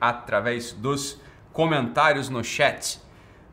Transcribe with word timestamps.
através 0.00 0.72
dos 0.72 1.20
comentários 1.52 2.28
no 2.28 2.44
chat 2.44 3.00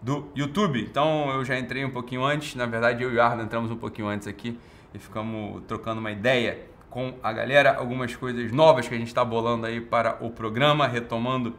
do 0.02 0.30
YouTube. 0.36 0.82
Então 0.82 1.30
eu 1.32 1.46
já 1.46 1.58
entrei 1.58 1.86
um 1.86 1.90
pouquinho 1.90 2.24
antes, 2.24 2.56
na 2.56 2.66
verdade 2.66 3.04
eu 3.04 3.12
e 3.12 3.18
o 3.18 3.22
Arno 3.22 3.44
entramos 3.44 3.72
um 3.72 3.78
pouquinho 3.78 4.08
antes 4.08 4.28
aqui 4.28 4.60
e 4.94 5.00
ficamos 5.00 5.64
trocando 5.68 6.00
uma 6.00 6.12
ideia 6.12 6.68
com 6.90 7.16
a 7.24 7.34
galera, 7.34 7.76
algumas 7.76 8.16
coisas 8.16 8.52
novas 8.52 8.88
que 8.88 8.94
a 8.94 8.98
gente 8.98 9.08
está 9.08 9.26
bolando 9.26 9.66
aí 9.66 9.82
para 9.82 10.18
o 10.24 10.30
programa, 10.30 10.86
retomando 10.86 11.56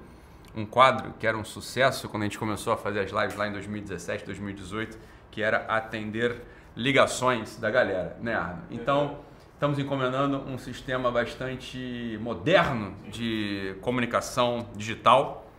um 0.57 0.65
quadro 0.65 1.13
que 1.19 1.27
era 1.27 1.37
um 1.37 1.45
sucesso 1.45 2.09
quando 2.09 2.23
a 2.23 2.27
gente 2.27 2.39
começou 2.39 2.73
a 2.73 2.77
fazer 2.77 3.01
as 3.01 3.11
lives 3.11 3.35
lá 3.35 3.49
em 3.49 3.53
2017, 3.53 4.25
2018, 4.25 4.97
que 5.31 5.43
era 5.43 5.65
atender 5.67 6.41
ligações 6.77 7.57
da 7.57 7.71
galera, 7.71 8.17
né, 8.21 8.35
Arno? 8.35 8.63
Então, 8.71 9.19
estamos 9.65 9.79
encomendando 9.79 10.43
um 10.47 10.59
sistema 10.59 11.11
bastante 11.11 12.19
moderno 12.21 12.95
de 13.11 13.75
comunicação 13.81 14.69
digital 14.77 15.51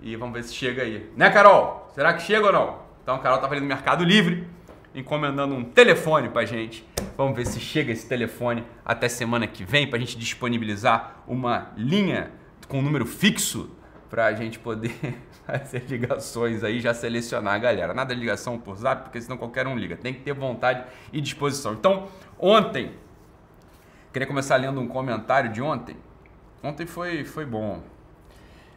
e 0.00 0.16
vamos 0.16 0.32
ver 0.32 0.42
se 0.44 0.54
chega 0.54 0.80
aí. 0.80 1.10
Né, 1.14 1.28
Carol? 1.28 1.86
Será 1.94 2.14
que 2.14 2.22
chega 2.22 2.46
ou 2.46 2.52
não? 2.52 2.78
Então, 3.02 3.14
a 3.14 3.18
Carol 3.18 3.40
tá 3.40 3.48
fazendo 3.50 3.66
Mercado 3.66 4.04
Livre, 4.04 4.48
encomendando 4.94 5.54
um 5.54 5.62
telefone 5.62 6.30
pra 6.30 6.46
gente. 6.46 6.82
Vamos 7.14 7.36
ver 7.36 7.46
se 7.46 7.60
chega 7.60 7.92
esse 7.92 8.08
telefone 8.08 8.64
até 8.82 9.06
semana 9.06 9.46
que 9.46 9.64
vem 9.64 9.86
pra 9.86 9.98
gente 9.98 10.16
disponibilizar 10.16 11.22
uma 11.28 11.72
linha 11.76 12.30
com 12.68 12.78
um 12.78 12.82
número 12.82 13.04
fixo 13.04 13.68
para 14.08 14.24
a 14.24 14.32
gente 14.32 14.58
poder 14.58 14.96
fazer 15.46 15.84
ligações 15.90 16.64
aí, 16.64 16.80
já 16.80 16.94
selecionar 16.94 17.52
a 17.52 17.58
galera. 17.58 17.92
Nada 17.92 18.14
de 18.14 18.20
ligação 18.20 18.58
por 18.58 18.76
zap, 18.76 19.02
porque 19.02 19.20
senão 19.20 19.36
qualquer 19.36 19.66
um 19.66 19.76
liga. 19.76 19.94
Tem 19.94 20.14
que 20.14 20.20
ter 20.20 20.32
vontade 20.32 20.84
e 21.12 21.20
disposição. 21.20 21.74
Então, 21.74 22.08
ontem, 22.38 22.92
queria 24.12 24.28
começar 24.28 24.56
lendo 24.56 24.80
um 24.80 24.86
comentário 24.86 25.50
de 25.50 25.62
ontem. 25.62 25.96
Ontem 26.62 26.86
foi, 26.86 27.24
foi 27.24 27.46
bom. 27.46 27.82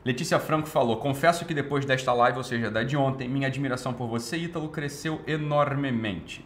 Letícia 0.03 0.39
Franco 0.39 0.67
falou: 0.67 0.97
Confesso 0.97 1.45
que 1.45 1.53
depois 1.53 1.85
desta 1.85 2.13
live, 2.13 2.37
ou 2.37 2.43
seja, 2.43 2.71
da 2.71 2.83
de 2.83 2.95
ontem, 2.95 3.27
minha 3.27 3.47
admiração 3.47 3.93
por 3.93 4.07
você, 4.07 4.37
Ítalo, 4.37 4.69
cresceu 4.69 5.21
enormemente. 5.27 6.45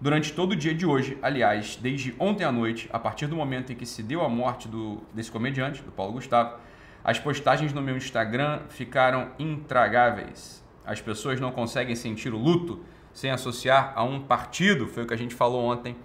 Durante 0.00 0.32
todo 0.32 0.52
o 0.52 0.56
dia 0.56 0.74
de 0.74 0.86
hoje, 0.86 1.18
aliás, 1.22 1.76
desde 1.80 2.14
ontem 2.18 2.44
à 2.44 2.52
noite, 2.52 2.88
a 2.92 2.98
partir 2.98 3.26
do 3.26 3.34
momento 3.34 3.72
em 3.72 3.76
que 3.76 3.86
se 3.86 4.02
deu 4.02 4.22
a 4.22 4.28
morte 4.28 4.68
do, 4.68 5.02
desse 5.12 5.30
comediante, 5.30 5.82
do 5.82 5.90
Paulo 5.90 6.12
Gustavo, 6.12 6.56
as 7.02 7.18
postagens 7.18 7.72
no 7.72 7.80
meu 7.80 7.96
Instagram 7.96 8.60
ficaram 8.68 9.30
intragáveis. 9.38 10.62
As 10.84 11.00
pessoas 11.00 11.40
não 11.40 11.50
conseguem 11.50 11.96
sentir 11.96 12.32
o 12.32 12.38
luto 12.38 12.80
sem 13.12 13.30
associar 13.30 13.92
a 13.96 14.04
um 14.04 14.20
partido. 14.20 14.86
Foi 14.86 15.02
o 15.02 15.06
que 15.06 15.14
a 15.14 15.18
gente 15.18 15.34
falou 15.34 15.64
ontem 15.64 15.96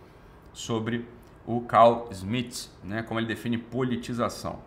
sobre 0.53 1.05
o 1.45 1.61
Carl 1.61 2.07
Smith, 2.11 2.69
né, 2.83 3.03
como 3.03 3.19
ele 3.19 3.27
define 3.27 3.57
politização. 3.57 4.59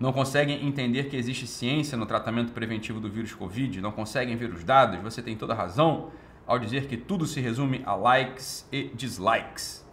Não 0.00 0.12
conseguem 0.12 0.66
entender 0.66 1.04
que 1.04 1.16
existe 1.16 1.46
ciência 1.46 1.96
no 1.96 2.06
tratamento 2.06 2.52
preventivo 2.52 2.98
do 2.98 3.08
vírus 3.08 3.32
Covid, 3.34 3.80
não 3.80 3.92
conseguem 3.92 4.36
ver 4.36 4.50
os 4.50 4.64
dados. 4.64 5.00
Você 5.00 5.22
tem 5.22 5.36
toda 5.36 5.54
razão 5.54 6.10
ao 6.46 6.58
dizer 6.58 6.86
que 6.88 6.96
tudo 6.96 7.24
se 7.26 7.40
resume 7.40 7.82
a 7.86 7.94
likes 7.94 8.66
e 8.72 8.90
dislikes. 8.94 9.86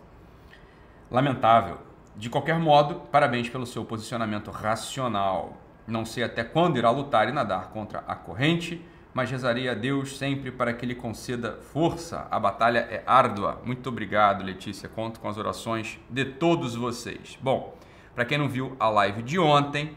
Lamentável. 1.12 1.80
De 2.16 2.30
qualquer 2.30 2.58
modo, 2.58 2.96
parabéns 3.12 3.50
pelo 3.50 3.66
seu 3.66 3.86
posicionamento 3.86 4.50
racional. 4.52 5.58
Não 5.86 6.06
sei 6.06 6.24
até 6.24 6.44
quando 6.44 6.78
irá 6.78 6.90
lutar 6.90 7.30
e 7.30 7.32
nadar 7.32 7.70
contra 7.70 8.00
a 8.00 8.16
corrente, 8.16 8.84
mas 9.20 9.30
rezarei 9.30 9.68
a 9.68 9.74
Deus 9.74 10.18
sempre 10.18 10.50
para 10.50 10.72
que 10.72 10.86
Ele 10.86 10.96
conceda 10.96 11.60
força. 11.74 12.26
A 12.32 12.40
batalha 12.40 12.80
é 12.90 13.04
árdua. 13.06 13.62
Muito 13.66 13.90
obrigado, 13.90 14.46
Letícia. 14.46 14.88
Conto 14.88 15.20
com 15.20 15.28
as 15.28 15.38
orações 15.38 16.00
de 16.10 16.24
todos 16.24 16.74
vocês. 16.74 17.38
Bom, 17.42 17.78
para 18.16 18.24
quem 18.24 18.38
não 18.38 18.48
viu 18.48 18.78
a 18.80 18.88
live 18.88 19.22
de 19.22 19.38
ontem, 19.38 19.94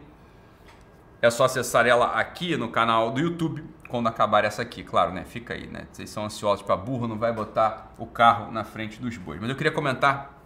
é 1.20 1.30
só 1.30 1.44
acessar 1.44 1.86
ela 1.86 2.18
aqui 2.18 2.56
no 2.56 2.68
canal 2.68 3.12
do 3.12 3.20
YouTube 3.20 3.62
quando 3.88 4.08
acabar 4.08 4.44
essa 4.44 4.62
aqui, 4.62 4.82
claro, 4.82 5.12
né? 5.12 5.24
Fica 5.24 5.54
aí, 5.54 5.68
né? 5.68 5.86
Vocês 5.92 6.10
são 6.10 6.24
ansiosos 6.24 6.64
para 6.64 6.76
burro, 6.76 7.06
não 7.06 7.16
vai 7.16 7.32
botar 7.32 7.94
o 7.96 8.06
carro 8.06 8.50
na 8.50 8.64
frente 8.64 9.00
dos 9.00 9.16
bois. 9.16 9.40
Mas 9.40 9.48
eu 9.48 9.54
queria 9.54 9.70
comentar 9.70 10.36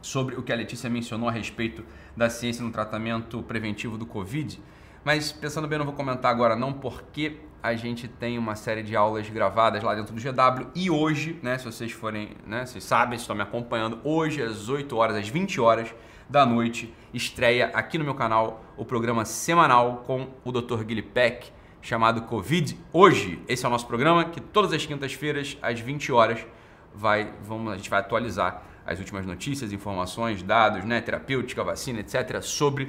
sobre 0.00 0.36
o 0.36 0.42
que 0.44 0.52
a 0.52 0.56
Letícia 0.56 0.88
mencionou 0.88 1.28
a 1.28 1.32
respeito 1.32 1.84
da 2.16 2.30
ciência 2.30 2.64
no 2.64 2.70
tratamento 2.70 3.42
preventivo 3.42 3.98
do 3.98 4.06
Covid. 4.06 4.62
Mas 5.02 5.32
pensando 5.32 5.66
bem, 5.66 5.78
não 5.80 5.84
vou 5.84 5.96
comentar 5.96 6.30
agora 6.30 6.54
não, 6.54 6.72
porque 6.72 7.40
a 7.64 7.74
gente 7.76 8.06
tem 8.06 8.36
uma 8.36 8.54
série 8.56 8.82
de 8.82 8.94
aulas 8.94 9.26
gravadas 9.30 9.82
lá 9.82 9.94
dentro 9.94 10.14
do 10.14 10.20
GW 10.20 10.66
e 10.74 10.90
hoje, 10.90 11.40
né, 11.42 11.56
se 11.56 11.64
vocês 11.64 11.90
forem, 11.90 12.32
né, 12.46 12.66
vocês 12.66 12.84
sabem, 12.84 13.16
estão 13.16 13.34
me 13.34 13.40
acompanhando, 13.40 13.98
hoje 14.04 14.42
às 14.42 14.68
8 14.68 14.94
horas, 14.94 15.16
às 15.16 15.30
20 15.30 15.62
horas 15.62 15.94
da 16.28 16.44
noite, 16.44 16.92
estreia 17.14 17.70
aqui 17.72 17.96
no 17.96 18.04
meu 18.04 18.14
canal 18.14 18.62
o 18.76 18.84
programa 18.84 19.24
semanal 19.24 20.04
com 20.06 20.28
o 20.44 20.52
Dr. 20.52 20.84
Guilherme 20.84 21.10
Peck, 21.10 21.50
chamado 21.80 22.20
Covid 22.22 22.78
Hoje. 22.92 23.42
Esse 23.48 23.64
é 23.64 23.68
o 23.68 23.70
nosso 23.70 23.86
programa 23.86 24.26
que 24.26 24.42
todas 24.42 24.70
as 24.70 24.84
quintas-feiras 24.84 25.56
às 25.62 25.80
20 25.80 26.12
horas 26.12 26.46
vai, 26.94 27.32
vamos, 27.42 27.72
a 27.72 27.78
gente 27.78 27.88
vai 27.88 28.00
atualizar 28.00 28.62
as 28.84 28.98
últimas 28.98 29.24
notícias, 29.24 29.72
informações, 29.72 30.42
dados, 30.42 30.84
né, 30.84 31.00
terapêutica, 31.00 31.64
vacina, 31.64 32.00
etc., 32.00 32.42
sobre 32.42 32.88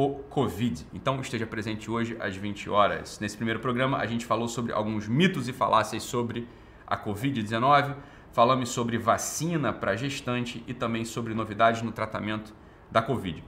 o 0.00 0.14
Covid. 0.30 0.86
Então 0.94 1.20
esteja 1.20 1.46
presente 1.46 1.90
hoje 1.90 2.16
às 2.20 2.34
20 2.34 2.70
horas. 2.70 3.20
Nesse 3.20 3.36
primeiro 3.36 3.60
programa, 3.60 3.98
a 3.98 4.06
gente 4.06 4.24
falou 4.24 4.48
sobre 4.48 4.72
alguns 4.72 5.06
mitos 5.06 5.46
e 5.46 5.52
falácias 5.52 6.02
sobre 6.02 6.48
a 6.86 6.96
Covid-19, 6.96 7.94
falamos 8.32 8.70
sobre 8.70 8.96
vacina 8.96 9.74
para 9.74 9.94
gestante 9.96 10.64
e 10.66 10.72
também 10.72 11.04
sobre 11.04 11.34
novidades 11.34 11.82
no 11.82 11.92
tratamento 11.92 12.54
da 12.90 13.02
Covid. 13.02 13.44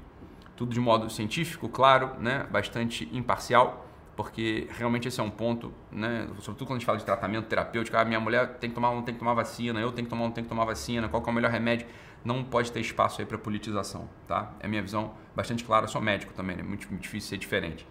Tudo 0.54 0.74
de 0.74 0.80
modo 0.80 1.08
científico, 1.08 1.70
claro, 1.70 2.20
né, 2.20 2.46
bastante 2.50 3.08
imparcial 3.12 3.88
porque 4.16 4.68
realmente 4.70 5.08
esse 5.08 5.20
é 5.20 5.22
um 5.22 5.30
ponto, 5.30 5.72
né? 5.90 6.26
Sobretudo 6.40 6.66
quando 6.66 6.76
a 6.76 6.78
gente 6.78 6.86
fala 6.86 6.98
de 6.98 7.04
tratamento 7.04 7.46
terapêutico, 7.46 7.96
a 7.96 8.00
ah, 8.00 8.04
minha 8.04 8.20
mulher 8.20 8.58
tem 8.58 8.68
que 8.68 8.74
tomar, 8.74 8.92
não 8.92 9.02
tem 9.02 9.14
que 9.14 9.18
tomar 9.18 9.34
vacina, 9.34 9.80
eu 9.80 9.90
tenho 9.90 10.06
que 10.06 10.10
tomar, 10.10 10.24
não 10.24 10.32
tenho 10.32 10.44
que 10.44 10.48
tomar 10.48 10.64
vacina, 10.64 11.08
qual 11.08 11.22
é 11.24 11.30
o 11.30 11.32
melhor 11.32 11.50
remédio? 11.50 11.86
Não 12.24 12.44
pode 12.44 12.70
ter 12.70 12.80
espaço 12.80 13.20
aí 13.20 13.26
para 13.26 13.38
politização, 13.38 14.08
tá? 14.28 14.52
É 14.60 14.68
minha 14.68 14.82
visão 14.82 15.14
bastante 15.34 15.64
clara, 15.64 15.86
eu 15.86 15.88
sou 15.88 16.00
médico 16.00 16.32
também, 16.34 16.54
é 16.54 16.58
né? 16.58 16.62
muito, 16.62 16.88
muito 16.88 17.02
difícil 17.02 17.30
ser 17.30 17.38
diferente. 17.38 17.86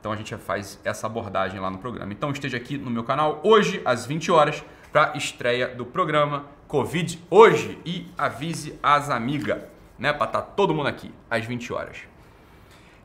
Então 0.00 0.12
a 0.12 0.16
gente 0.16 0.34
faz 0.36 0.80
essa 0.84 1.06
abordagem 1.06 1.60
lá 1.60 1.70
no 1.70 1.78
programa. 1.78 2.12
Então 2.12 2.30
esteja 2.30 2.56
aqui 2.56 2.78
no 2.78 2.90
meu 2.90 3.04
canal 3.04 3.40
hoje 3.44 3.82
às 3.84 4.06
20 4.06 4.30
horas 4.30 4.64
para 4.92 5.16
estreia 5.16 5.68
do 5.68 5.84
programa 5.84 6.46
Covid 6.68 7.22
hoje 7.30 7.78
e 7.84 8.06
avise 8.16 8.78
as 8.82 9.10
amigas, 9.10 9.62
né, 9.98 10.12
para 10.12 10.26
estar 10.26 10.42
tá 10.42 10.42
todo 10.42 10.74
mundo 10.74 10.86
aqui 10.86 11.12
às 11.30 11.44
20 11.44 11.72
horas. 11.72 11.98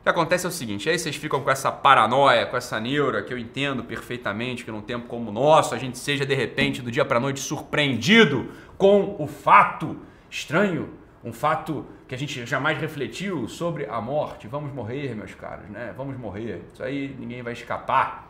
O 0.02 0.04
que 0.04 0.08
acontece 0.08 0.44
é 0.44 0.48
o 0.48 0.52
seguinte, 0.52 0.90
aí 0.90 0.98
vocês 0.98 1.14
ficam 1.14 1.40
com 1.40 1.48
essa 1.48 1.70
paranoia, 1.70 2.44
com 2.44 2.56
essa 2.56 2.80
neura, 2.80 3.22
que 3.22 3.32
eu 3.32 3.38
entendo 3.38 3.84
perfeitamente 3.84 4.64
que 4.64 4.70
num 4.72 4.80
tempo 4.80 5.06
como 5.06 5.30
o 5.30 5.32
nosso, 5.32 5.76
a 5.76 5.78
gente 5.78 5.96
seja 5.96 6.26
de 6.26 6.34
repente, 6.34 6.82
do 6.82 6.90
dia 6.90 7.04
para 7.04 7.20
noite, 7.20 7.38
surpreendido 7.38 8.50
com 8.76 9.14
o 9.16 9.28
fato 9.28 9.96
estranho, 10.28 10.90
um 11.22 11.32
fato 11.32 11.86
que 12.08 12.16
a 12.16 12.18
gente 12.18 12.44
jamais 12.44 12.78
refletiu 12.78 13.46
sobre 13.46 13.86
a 13.86 14.00
morte. 14.00 14.48
Vamos 14.48 14.74
morrer, 14.74 15.14
meus 15.14 15.36
caros, 15.36 15.68
né? 15.70 15.94
Vamos 15.96 16.18
morrer. 16.18 16.64
Isso 16.72 16.82
aí 16.82 17.14
ninguém 17.16 17.40
vai 17.40 17.52
escapar. 17.52 18.28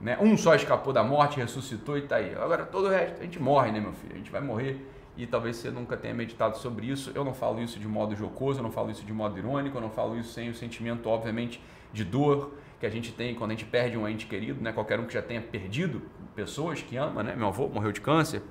Né? 0.00 0.16
Um 0.20 0.36
só 0.36 0.54
escapou 0.54 0.92
da 0.92 1.02
morte, 1.02 1.40
ressuscitou 1.40 1.98
e 1.98 2.02
tá 2.02 2.14
aí. 2.14 2.32
Agora 2.36 2.64
todo 2.64 2.86
o 2.86 2.90
resto, 2.90 3.20
a 3.20 3.24
gente 3.24 3.42
morre, 3.42 3.72
né, 3.72 3.80
meu 3.80 3.92
filho? 3.92 4.14
A 4.14 4.18
gente 4.18 4.30
vai 4.30 4.40
morrer 4.40 4.86
e 5.18 5.26
talvez 5.26 5.56
você 5.56 5.68
nunca 5.68 5.96
tenha 5.96 6.14
meditado 6.14 6.56
sobre 6.58 6.86
isso. 6.86 7.10
Eu 7.12 7.24
não 7.24 7.34
falo 7.34 7.60
isso 7.60 7.78
de 7.80 7.88
modo 7.88 8.14
jocoso, 8.14 8.60
eu 8.60 8.62
não 8.62 8.70
falo 8.70 8.90
isso 8.90 9.04
de 9.04 9.12
modo 9.12 9.36
irônico, 9.36 9.76
eu 9.76 9.80
não 9.80 9.90
falo 9.90 10.16
isso 10.16 10.32
sem 10.32 10.48
o 10.48 10.54
sentimento, 10.54 11.08
obviamente, 11.08 11.60
de 11.92 12.04
dor 12.04 12.54
que 12.78 12.86
a 12.86 12.90
gente 12.90 13.12
tem 13.12 13.34
quando 13.34 13.50
a 13.50 13.54
gente 13.54 13.66
perde 13.66 13.98
um 13.98 14.08
ente 14.08 14.26
querido, 14.26 14.62
né? 14.62 14.72
Qualquer 14.72 15.00
um 15.00 15.06
que 15.06 15.12
já 15.12 15.20
tenha 15.20 15.42
perdido 15.42 16.02
pessoas 16.36 16.80
que 16.80 16.96
ama, 16.96 17.24
né? 17.24 17.34
Meu 17.34 17.48
avô 17.48 17.68
morreu 17.68 17.90
de 17.90 18.00
câncer, 18.00 18.42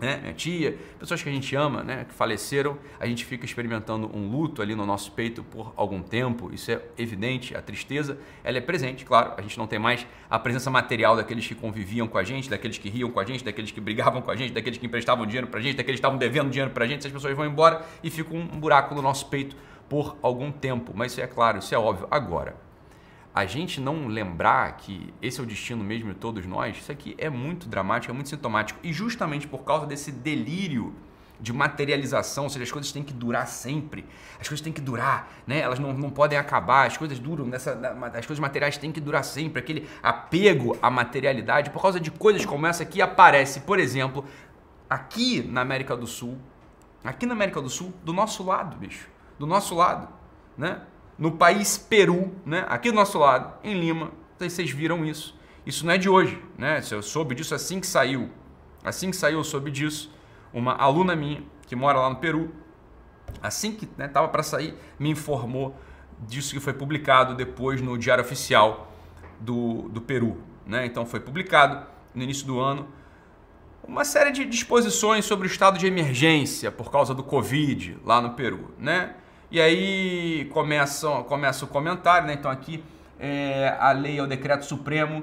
né? 0.00 0.18
minha 0.20 0.32
tia, 0.34 0.76
pessoas 0.98 1.22
que 1.22 1.28
a 1.28 1.32
gente 1.32 1.54
ama, 1.54 1.82
né? 1.82 2.04
que 2.04 2.14
faleceram, 2.14 2.78
a 2.98 3.06
gente 3.06 3.24
fica 3.24 3.44
experimentando 3.44 4.10
um 4.14 4.28
luto 4.30 4.62
ali 4.62 4.74
no 4.74 4.84
nosso 4.84 5.12
peito 5.12 5.42
por 5.42 5.72
algum 5.76 6.02
tempo, 6.02 6.52
isso 6.52 6.70
é 6.70 6.80
evidente, 6.98 7.56
a 7.56 7.62
tristeza, 7.62 8.18
ela 8.42 8.58
é 8.58 8.60
presente, 8.60 9.04
claro, 9.04 9.32
a 9.36 9.42
gente 9.42 9.58
não 9.58 9.66
tem 9.66 9.78
mais 9.78 10.06
a 10.28 10.38
presença 10.38 10.70
material 10.70 11.16
daqueles 11.16 11.46
que 11.46 11.54
conviviam 11.54 12.06
com 12.06 12.18
a 12.18 12.24
gente, 12.24 12.48
daqueles 12.48 12.78
que 12.78 12.88
riam 12.88 13.10
com 13.10 13.20
a 13.20 13.24
gente, 13.24 13.44
daqueles 13.44 13.70
que 13.70 13.80
brigavam 13.80 14.20
com 14.20 14.30
a 14.30 14.36
gente, 14.36 14.52
daqueles 14.52 14.78
que 14.78 14.86
emprestavam 14.86 15.26
dinheiro 15.26 15.46
pra 15.46 15.60
gente, 15.60 15.76
daqueles 15.76 16.00
que 16.00 16.06
estavam 16.06 16.18
devendo 16.18 16.50
dinheiro 16.50 16.72
pra 16.72 16.86
gente, 16.86 17.00
essas 17.00 17.12
pessoas 17.12 17.36
vão 17.36 17.46
embora 17.46 17.84
e 18.02 18.10
fica 18.10 18.34
um 18.34 18.46
buraco 18.46 18.94
no 18.94 19.02
nosso 19.02 19.28
peito 19.28 19.56
por 19.88 20.16
algum 20.22 20.50
tempo, 20.50 20.92
mas 20.94 21.12
isso 21.12 21.20
é 21.20 21.26
claro, 21.26 21.58
isso 21.58 21.74
é 21.74 21.78
óbvio. 21.78 22.08
Agora, 22.10 22.56
a 23.34 23.46
gente 23.46 23.80
não 23.80 24.06
lembrar 24.06 24.76
que 24.76 25.12
esse 25.20 25.40
é 25.40 25.42
o 25.42 25.46
destino 25.46 25.82
mesmo 25.82 26.10
de 26.10 26.18
todos 26.20 26.46
nós, 26.46 26.76
isso 26.78 26.92
aqui 26.92 27.16
é 27.18 27.28
muito 27.28 27.68
dramático, 27.68 28.12
é 28.12 28.14
muito 28.14 28.28
sintomático. 28.28 28.78
E 28.80 28.92
justamente 28.92 29.48
por 29.48 29.64
causa 29.64 29.86
desse 29.86 30.12
delírio 30.12 30.94
de 31.40 31.52
materialização, 31.52 32.44
ou 32.44 32.50
seja, 32.50 32.62
as 32.62 32.70
coisas 32.70 32.92
têm 32.92 33.02
que 33.02 33.12
durar 33.12 33.48
sempre, 33.48 34.06
as 34.40 34.46
coisas 34.46 34.62
têm 34.62 34.72
que 34.72 34.80
durar, 34.80 35.28
né? 35.48 35.58
elas 35.58 35.80
não, 35.80 35.92
não 35.92 36.10
podem 36.10 36.38
acabar, 36.38 36.86
as 36.86 36.96
coisas 36.96 37.18
duram, 37.18 37.44
nessa, 37.44 37.72
as 38.14 38.24
coisas 38.24 38.38
materiais 38.38 38.78
têm 38.78 38.92
que 38.92 39.00
durar 39.00 39.24
sempre, 39.24 39.58
aquele 39.58 39.88
apego 40.00 40.78
à 40.80 40.88
materialidade, 40.88 41.70
por 41.70 41.82
causa 41.82 41.98
de 41.98 42.12
coisas 42.12 42.46
como 42.46 42.68
essa 42.68 42.84
que 42.84 43.02
aparece, 43.02 43.60
por 43.60 43.80
exemplo, 43.80 44.24
aqui 44.88 45.42
na 45.42 45.60
América 45.60 45.96
do 45.96 46.06
Sul, 46.06 46.38
aqui 47.02 47.26
na 47.26 47.34
América 47.34 47.60
do 47.60 47.68
Sul, 47.68 47.92
do 48.04 48.12
nosso 48.12 48.44
lado, 48.44 48.76
bicho, 48.76 49.08
do 49.36 49.46
nosso 49.46 49.74
lado, 49.74 50.08
né? 50.56 50.82
No 51.18 51.32
país 51.32 51.78
Peru, 51.78 52.32
né? 52.44 52.64
aqui 52.68 52.90
do 52.90 52.96
nosso 52.96 53.18
lado, 53.18 53.54
em 53.62 53.78
Lima. 53.78 54.12
Vocês 54.38 54.70
viram 54.70 55.04
isso. 55.04 55.38
Isso 55.64 55.86
não 55.86 55.92
é 55.92 55.98
de 55.98 56.08
hoje, 56.08 56.42
né? 56.58 56.82
Eu 56.90 57.02
soube 57.02 57.34
disso 57.34 57.54
assim 57.54 57.80
que 57.80 57.86
saiu. 57.86 58.30
Assim 58.84 59.10
que 59.10 59.16
saiu, 59.16 59.38
eu 59.38 59.44
soube 59.44 59.70
disso. 59.70 60.12
Uma 60.52 60.74
aluna 60.74 61.16
minha 61.16 61.42
que 61.66 61.74
mora 61.74 61.98
lá 61.98 62.10
no 62.10 62.16
Peru, 62.16 62.52
assim 63.42 63.72
que 63.72 63.88
né, 63.96 64.06
para 64.06 64.42
sair, 64.42 64.74
me 64.98 65.10
informou 65.10 65.74
disso 66.20 66.52
que 66.52 66.60
foi 66.60 66.72
publicado 66.72 67.34
depois 67.34 67.80
no 67.80 67.96
Diário 67.96 68.22
Oficial 68.22 68.92
do, 69.40 69.88
do 69.88 70.00
Peru. 70.00 70.36
Né? 70.66 70.86
Então 70.86 71.06
foi 71.06 71.20
publicado 71.20 71.86
no 72.14 72.22
início 72.22 72.46
do 72.46 72.60
ano 72.60 72.88
uma 73.86 74.04
série 74.04 74.30
de 74.30 74.44
disposições 74.44 75.24
sobre 75.24 75.46
o 75.46 75.50
estado 75.50 75.78
de 75.78 75.86
emergência 75.86 76.70
por 76.72 76.90
causa 76.90 77.14
do 77.14 77.22
Covid 77.22 77.98
lá 78.04 78.20
no 78.20 78.30
Peru. 78.30 78.70
Né? 78.78 79.14
E 79.54 79.60
aí 79.60 80.46
começa, 80.46 81.08
começa 81.28 81.64
o 81.64 81.68
comentário, 81.68 82.26
né? 82.26 82.34
então 82.34 82.50
aqui 82.50 82.82
é, 83.20 83.76
a 83.78 83.92
lei 83.92 84.18
é 84.18 84.20
o 84.20 84.26
decreto 84.26 84.64
supremo 84.64 85.22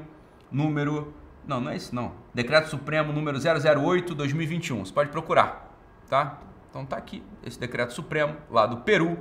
número. 0.50 1.14
Não, 1.46 1.60
não 1.60 1.70
é 1.70 1.76
isso, 1.76 1.94
não. 1.94 2.14
Decreto 2.34 2.70
Supremo 2.70 3.12
número 3.12 3.38
008-2021. 3.38 4.86
Você 4.86 4.94
pode 4.94 5.10
procurar, 5.10 5.70
tá? 6.10 6.40
Então 6.70 6.86
tá 6.86 6.96
aqui 6.96 7.22
esse 7.46 7.60
decreto 7.60 7.92
supremo 7.92 8.38
lá 8.50 8.66
do 8.66 8.78
Peru, 8.78 9.18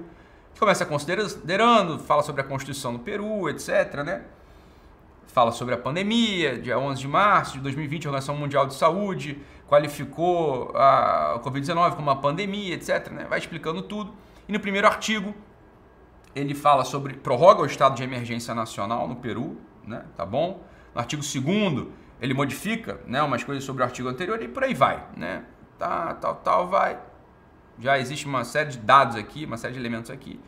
que 0.54 0.60
começa 0.60 0.86
considerando, 0.86 1.98
fala 1.98 2.22
sobre 2.22 2.42
a 2.42 2.44
Constituição 2.44 2.92
do 2.92 3.00
Peru, 3.00 3.48
etc, 3.48 4.04
né? 4.04 4.22
Fala 5.26 5.50
sobre 5.50 5.74
a 5.74 5.78
pandemia, 5.78 6.56
dia 6.56 6.78
11 6.78 7.00
de 7.00 7.08
março 7.08 7.54
de 7.54 7.60
2020, 7.62 8.06
a 8.06 8.10
Organização 8.10 8.36
Mundial 8.36 8.64
de 8.68 8.74
Saúde 8.74 9.42
qualificou 9.66 10.70
a 10.76 11.40
Covid-19 11.42 11.96
como 11.96 12.02
uma 12.02 12.20
pandemia, 12.20 12.76
etc, 12.76 13.10
né? 13.10 13.26
Vai 13.28 13.40
explicando 13.40 13.82
tudo. 13.82 14.29
E 14.50 14.52
no 14.52 14.58
primeiro 14.58 14.88
artigo, 14.88 15.32
ele 16.34 16.56
fala 16.56 16.84
sobre 16.84 17.14
prorroga 17.14 17.62
o 17.62 17.66
estado 17.66 17.94
de 17.94 18.02
emergência 18.02 18.52
nacional 18.52 19.06
no 19.06 19.14
Peru, 19.14 19.56
né? 19.86 20.04
Tá 20.16 20.26
bom? 20.26 20.66
No 20.92 21.00
artigo 21.00 21.22
2 21.22 21.86
ele 22.20 22.34
modifica 22.34 23.00
né, 23.06 23.22
umas 23.22 23.44
coisas 23.44 23.62
sobre 23.62 23.82
o 23.82 23.84
artigo 23.84 24.08
anterior 24.08 24.42
e 24.42 24.48
por 24.48 24.64
aí 24.64 24.74
vai. 24.74 25.06
Né? 25.16 25.44
Tá, 25.78 26.14
tal, 26.14 26.34
tal, 26.34 26.66
vai. 26.66 26.98
Já 27.78 27.96
existe 28.00 28.26
uma 28.26 28.42
série 28.42 28.70
de 28.70 28.78
dados 28.78 29.14
aqui, 29.14 29.44
uma 29.44 29.56
série 29.56 29.74
de 29.74 29.78
elementos 29.78 30.10
aqui. 30.10 30.40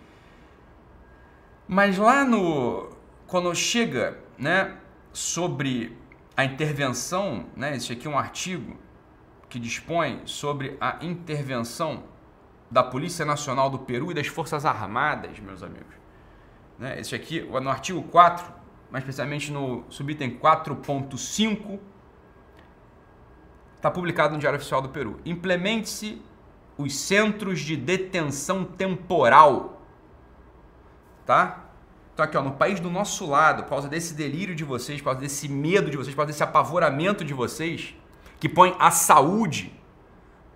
Mas 1.68 1.96
lá 1.96 2.24
no. 2.24 2.90
Quando 3.28 3.54
chega 3.54 4.18
né, 4.36 4.78
sobre 5.12 5.96
a 6.36 6.44
intervenção, 6.44 7.46
né, 7.54 7.76
esse 7.76 7.92
aqui 7.92 8.08
é 8.08 8.10
um 8.10 8.18
artigo 8.18 8.76
que 9.48 9.60
dispõe 9.60 10.22
sobre 10.24 10.76
a 10.80 10.98
intervenção 11.02 12.10
da 12.72 12.82
Polícia 12.82 13.22
Nacional 13.26 13.68
do 13.68 13.78
Peru 13.78 14.10
e 14.10 14.14
das 14.14 14.26
Forças 14.26 14.64
Armadas, 14.64 15.38
meus 15.38 15.62
amigos. 15.62 15.94
Né, 16.78 16.98
esse 16.98 17.14
aqui, 17.14 17.42
no 17.42 17.68
artigo 17.68 18.02
4, 18.04 18.50
mais 18.90 19.04
precisamente 19.04 19.52
no 19.52 19.84
subitem 19.90 20.38
4.5, 20.38 21.78
está 23.76 23.90
publicado 23.90 24.32
no 24.32 24.40
Diário 24.40 24.58
Oficial 24.58 24.80
do 24.80 24.88
Peru. 24.88 25.20
Implemente-se 25.26 26.22
os 26.78 26.96
centros 26.96 27.60
de 27.60 27.76
detenção 27.76 28.64
temporal. 28.64 29.82
Tá? 31.26 31.66
Então 32.14 32.24
aqui, 32.24 32.38
ó, 32.38 32.42
no 32.42 32.52
país 32.52 32.80
do 32.80 32.88
nosso 32.88 33.26
lado, 33.26 33.64
por 33.64 33.68
causa 33.68 33.86
desse 33.86 34.14
delírio 34.14 34.54
de 34.54 34.64
vocês, 34.64 34.98
por 34.98 35.06
causa 35.06 35.20
desse 35.20 35.46
medo 35.46 35.90
de 35.90 35.98
vocês, 35.98 36.14
por 36.14 36.20
causa 36.20 36.32
desse 36.32 36.42
apavoramento 36.42 37.22
de 37.22 37.34
vocês, 37.34 37.94
que 38.40 38.48
põe 38.48 38.74
a 38.78 38.90
saúde 38.90 39.78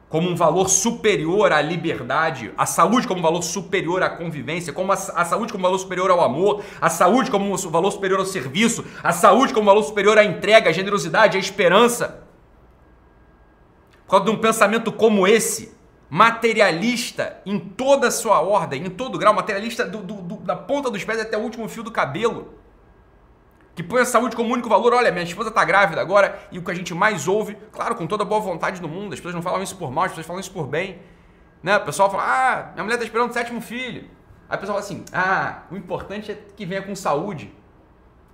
como 0.08 0.28
um 0.30 0.36
valor 0.36 0.68
superior 0.68 1.52
à 1.52 1.60
liberdade, 1.60 2.52
a 2.56 2.64
saúde 2.64 3.08
como 3.08 3.18
um 3.18 3.22
valor 3.22 3.42
superior 3.42 4.02
à 4.02 4.10
convivência, 4.10 4.72
como 4.72 4.92
a, 4.92 4.94
a, 4.94 5.24
saúde 5.24 5.52
como 5.52 5.64
um 5.64 5.68
valor 5.68 5.78
superior 5.78 6.10
ao 6.10 6.22
amor, 6.22 6.62
a 6.80 6.88
saúde 6.88 7.30
como 7.30 7.52
um 7.52 7.56
valor 7.56 7.90
superior 7.90 8.20
ao 8.20 8.26
serviço, 8.26 8.84
a 9.02 9.12
saúde 9.12 9.52
como 9.52 9.64
um 9.64 9.66
valor 9.66 9.82
superior 9.82 10.16
à 10.16 10.24
entrega, 10.24 10.70
à 10.70 10.72
generosidade, 10.72 11.36
à 11.36 11.40
esperança. 11.40 12.24
Por 14.04 14.12
causa 14.12 14.26
de 14.26 14.30
um 14.30 14.38
pensamento 14.38 14.92
como 14.92 15.26
esse, 15.26 15.76
materialista 16.08 17.42
em 17.44 17.58
toda 17.58 18.06
a 18.06 18.10
sua 18.12 18.40
ordem, 18.40 18.86
em 18.86 18.90
todo 18.90 19.18
grau, 19.18 19.34
materialista 19.34 19.84
do, 19.84 19.98
do, 19.98 20.14
do, 20.14 20.36
da 20.36 20.54
ponta 20.54 20.88
dos 20.88 21.02
pés 21.02 21.20
até 21.20 21.36
o 21.36 21.40
último 21.40 21.68
fio 21.68 21.82
do 21.82 21.90
cabelo 21.90 22.54
que 23.76 23.82
põe 23.82 24.00
a 24.00 24.06
saúde 24.06 24.34
como 24.34 24.52
único 24.52 24.70
valor. 24.70 24.94
Olha, 24.94 25.12
minha 25.12 25.22
esposa 25.22 25.50
está 25.50 25.62
grávida 25.62 26.00
agora 26.00 26.40
e 26.50 26.58
o 26.58 26.64
que 26.64 26.70
a 26.70 26.74
gente 26.74 26.94
mais 26.94 27.28
ouve, 27.28 27.56
claro, 27.70 27.94
com 27.94 28.06
toda 28.06 28.22
a 28.22 28.26
boa 28.26 28.40
vontade 28.40 28.80
do 28.80 28.88
mundo, 28.88 29.12
as 29.12 29.20
pessoas 29.20 29.34
não 29.34 29.42
falam 29.42 29.62
isso 29.62 29.76
por 29.76 29.92
mal, 29.92 30.04
as 30.04 30.12
pessoas 30.12 30.26
falam 30.26 30.40
isso 30.40 30.50
por 30.50 30.66
bem. 30.66 30.98
Né? 31.62 31.76
O 31.76 31.84
pessoal 31.84 32.10
fala, 32.10 32.22
ah, 32.24 32.70
minha 32.72 32.82
mulher 32.82 32.94
está 32.94 33.04
esperando 33.04 33.30
o 33.30 33.34
sétimo 33.34 33.60
filho. 33.60 34.08
Aí 34.48 34.56
o 34.56 34.60
pessoal 34.60 34.78
fala 34.78 34.80
assim, 34.80 35.04
ah, 35.12 35.64
o 35.70 35.76
importante 35.76 36.32
é 36.32 36.38
que 36.56 36.64
venha 36.64 36.80
com 36.80 36.96
saúde. 36.96 37.54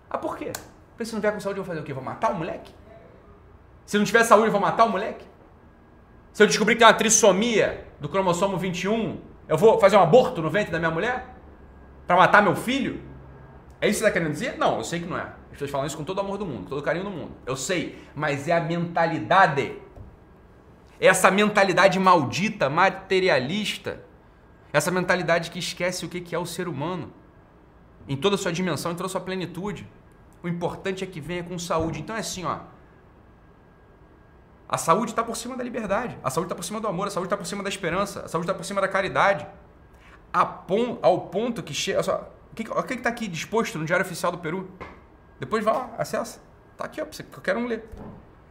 Ah, 0.09 0.17
por 0.17 0.37
quê? 0.37 0.53
Porque 0.91 1.05
se 1.05 1.13
não 1.13 1.21
vier 1.21 1.33
com 1.33 1.41
saúde, 1.41 1.59
eu 1.59 1.65
vou 1.65 1.75
fazer 1.75 1.81
o 1.81 1.85
quê? 1.85 1.93
Vou 1.93 2.05
matar 2.05 2.31
o 2.31 2.37
moleque? 2.37 2.73
Se 3.85 3.99
não 3.99 4.05
tiver 4.05 4.23
saúde, 4.23 4.47
eu 4.47 4.53
vou 4.53 4.61
matar 4.61 4.85
o 4.85 4.91
moleque? 4.91 5.27
Se 6.33 6.41
eu 6.41 6.47
descobrir 6.47 6.77
que 6.77 6.79
tem 6.79 6.87
uma 6.87 6.95
trissomia 6.95 7.85
do 7.99 8.09
cromossomo 8.09 8.57
21, 8.57 9.21
eu 9.49 9.59
vou 9.59 9.81
fazer 9.81 9.97
um 9.97 10.03
aborto 10.03 10.41
no 10.41 10.49
ventre 10.49 10.71
da 10.71 10.79
minha 10.79 10.91
mulher? 10.91 11.35
Para 12.07 12.15
matar 12.15 12.43
meu 12.43 12.55
filho? 12.55 13.11
É 13.83 13.89
isso 13.89 13.99
que 13.99 14.05
você 14.05 14.07
está 14.07 14.11
querendo 14.13 14.33
dizer? 14.33 14.57
Não, 14.57 14.79
eu 14.79 14.85
sei 14.85 15.01
que 15.01 15.07
não 15.07 15.19
é. 15.19 15.23
As 15.23 15.51
pessoas 15.51 15.71
falam 15.73 15.87
isso 15.89 15.97
com 15.97 16.05
todo 16.05 16.19
o 16.19 16.21
amor 16.21 16.39
do 16.39 16.47
mundo, 16.47 16.63
com 16.63 16.69
todo 16.69 16.79
o 16.79 16.83
carinho 16.83 17.05
do 17.05 17.11
mundo. 17.11 17.33
Eu 17.45 17.57
sei, 17.57 18.01
mas 18.15 18.47
é 18.47 18.53
a 18.53 18.61
mentalidade. 18.61 19.77
É 21.01 21.09
essa 21.09 21.33
mentalidade 21.33 21.99
maldita, 21.99 22.71
materialista. 22.71 24.01
Essa 24.73 24.93
mentalidade 24.93 25.51
que 25.51 25.59
esquece 25.59 26.07
o 26.07 26.09
que 26.09 26.33
é 26.33 26.39
o 26.39 26.47
ser 26.47 26.69
humano. 26.69 27.13
Em 28.09 28.17
toda 28.17 28.37
a 28.37 28.39
sua 28.39 28.53
dimensão, 28.53 28.93
em 28.93 28.95
toda 28.95 29.09
a 29.09 29.11
sua 29.11 29.21
plenitude. 29.21 29.85
O 30.45 30.49
importante 30.49 31.03
é 31.03 31.07
que 31.07 31.21
venha 31.21 31.43
com 31.43 31.59
saúde. 31.59 31.99
Então 31.99 32.15
é 32.15 32.21
assim, 32.21 32.45
ó. 32.45 32.61
A 34.69 34.79
saúde 34.79 35.11
está 35.11 35.25
por 35.25 35.37
cima 35.37 35.57
da 35.57 35.65
liberdade. 35.65 36.17
A 36.23 36.31
saúde 36.31 36.47
está 36.47 36.55
por 36.55 36.65
cima 36.65 36.81
do 36.81 36.87
amor. 36.87 37.09
A 37.09 37.11
saúde 37.11 37.27
está 37.27 37.37
por 37.37 37.47
cima 37.47 37.65
da 37.65 37.69
esperança. 37.69 38.21
A 38.21 38.29
saúde 38.29 38.45
está 38.45 38.55
por 38.55 38.65
cima 38.65 38.81
da 38.81 38.87
caridade. 38.87 39.45
Ao 40.33 41.21
ponto 41.33 41.65
que 41.65 41.75
chega. 41.75 42.01
O 42.53 42.55
que 42.55 42.71
o 42.71 42.83
que 42.83 42.95
está 42.95 43.09
aqui 43.09 43.27
disposto 43.27 43.79
no 43.79 43.85
Diário 43.87 44.05
Oficial 44.05 44.31
do 44.31 44.39
Peru? 44.39 44.71
Depois 45.41 45.65
vá 45.65 45.73
lá, 45.73 45.91
acessa. 45.97 46.41
Está 46.73 46.85
aqui, 46.85 47.01
ó, 47.01 47.05
eu 47.05 47.43
quero 47.43 47.67
ler. 47.67 47.89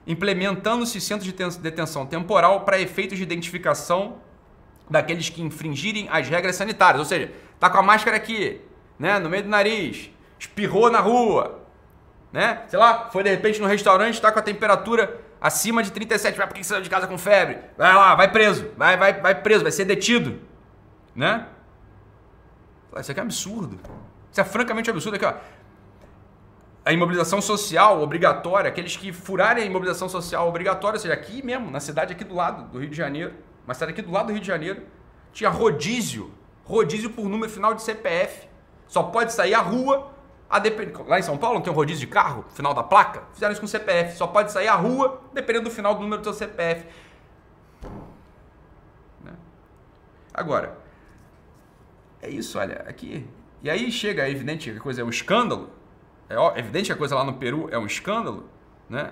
Implementando-se 0.07 0.99
centros 0.99 1.31
de 1.31 1.59
detenção 1.59 2.05
temporal 2.07 2.61
para 2.61 2.79
efeitos 2.79 3.17
de 3.17 3.23
identificação 3.23 4.17
daqueles 4.89 5.29
que 5.29 5.41
infringirem 5.41 6.09
as 6.09 6.27
regras 6.27 6.55
sanitárias. 6.55 6.99
Ou 6.99 7.05
seja, 7.05 7.31
tá 7.59 7.69
com 7.69 7.77
a 7.77 7.83
máscara 7.83 8.17
aqui, 8.17 8.59
né, 8.97 9.19
no 9.19 9.29
meio 9.29 9.43
do 9.43 9.49
nariz, 9.49 10.09
espirrou 10.39 10.89
na 10.89 10.99
rua, 10.99 11.61
né? 12.33 12.63
Sei 12.67 12.79
lá, 12.79 13.09
foi 13.11 13.23
de 13.23 13.29
repente 13.29 13.61
no 13.61 13.67
restaurante, 13.67 14.15
está 14.15 14.31
com 14.31 14.39
a 14.39 14.41
temperatura 14.41 15.21
acima 15.39 15.83
de 15.83 15.91
37, 15.91 16.37
vai 16.37 16.47
por 16.47 16.55
que 16.55 16.63
você 16.63 16.69
saiu 16.69 16.81
de 16.81 16.89
casa 16.89 17.05
com 17.07 17.17
febre? 17.17 17.59
Vai 17.77 17.93
lá, 17.93 18.15
vai 18.15 18.31
preso, 18.31 18.71
vai, 18.75 18.97
vai, 18.97 19.21
vai 19.21 19.35
preso, 19.41 19.63
vai 19.63 19.71
ser 19.71 19.85
detido, 19.85 20.39
né? 21.15 21.47
Isso 22.99 23.11
aqui 23.11 23.19
é 23.19 23.23
absurdo. 23.23 23.79
Isso 24.31 24.39
é 24.39 24.43
francamente 24.43 24.89
absurdo. 24.89 25.15
Aqui, 25.15 25.25
ó. 25.25 25.33
A 26.83 26.91
imobilização 26.91 27.41
social 27.41 28.01
obrigatória, 28.01 28.69
aqueles 28.69 28.97
que 28.97 29.11
furarem 29.11 29.63
a 29.63 29.67
imobilização 29.67 30.09
social 30.09 30.47
obrigatória, 30.47 30.95
ou 30.95 30.99
seja, 30.99 31.13
aqui 31.13 31.45
mesmo, 31.45 31.69
na 31.69 31.79
cidade 31.79 32.13
aqui 32.13 32.23
do 32.23 32.33
lado 32.33 32.71
do 32.71 32.79
Rio 32.79 32.89
de 32.89 32.95
Janeiro, 32.97 33.33
uma 33.63 33.73
cidade 33.73 33.91
aqui 33.91 34.01
do 34.01 34.11
lado 34.11 34.27
do 34.27 34.33
Rio 34.33 34.41
de 34.41 34.47
Janeiro, 34.47 34.81
tinha 35.31 35.49
rodízio, 35.49 36.31
rodízio 36.63 37.11
por 37.11 37.29
número 37.29 37.51
final 37.51 37.75
de 37.75 37.83
CPF. 37.83 38.47
Só 38.87 39.03
pode 39.03 39.31
sair 39.31 39.53
à 39.53 39.59
rua, 39.59 40.11
a 40.49 40.59
depend... 40.59 40.91
lá 41.07 41.19
em 41.19 41.21
São 41.21 41.37
Paulo 41.37 41.55
não 41.55 41.61
tem 41.61 41.71
um 41.71 41.75
rodízio 41.75 42.05
de 42.05 42.11
carro, 42.11 42.45
final 42.49 42.73
da 42.73 42.83
placa? 42.83 43.23
Fizeram 43.33 43.51
isso 43.51 43.61
com 43.61 43.67
CPF. 43.67 44.17
Só 44.17 44.25
pode 44.25 44.51
sair 44.51 44.67
à 44.67 44.75
rua, 44.75 45.21
dependendo 45.33 45.69
do 45.69 45.71
final 45.71 45.93
do 45.93 46.01
número 46.01 46.21
do 46.21 46.25
seu 46.25 46.33
CPF. 46.33 46.87
Né? 49.23 49.33
Agora, 50.33 50.77
é 52.21 52.29
isso, 52.29 52.57
olha, 52.57 52.83
aqui. 52.87 53.29
E 53.63 53.69
aí 53.69 53.91
chega, 53.91 54.25
é 54.25 54.31
evidente 54.31 54.71
que 54.71 54.77
a 54.77 54.81
coisa 54.81 55.01
é 55.01 55.03
um 55.03 55.09
escândalo. 55.09 55.69
É 56.29 56.59
evidente 56.59 56.87
que 56.87 56.93
a 56.93 56.95
coisa 56.95 57.15
lá 57.15 57.23
no 57.23 57.33
Peru 57.33 57.67
é 57.71 57.77
um 57.77 57.85
escândalo, 57.85 58.49
né? 58.89 59.11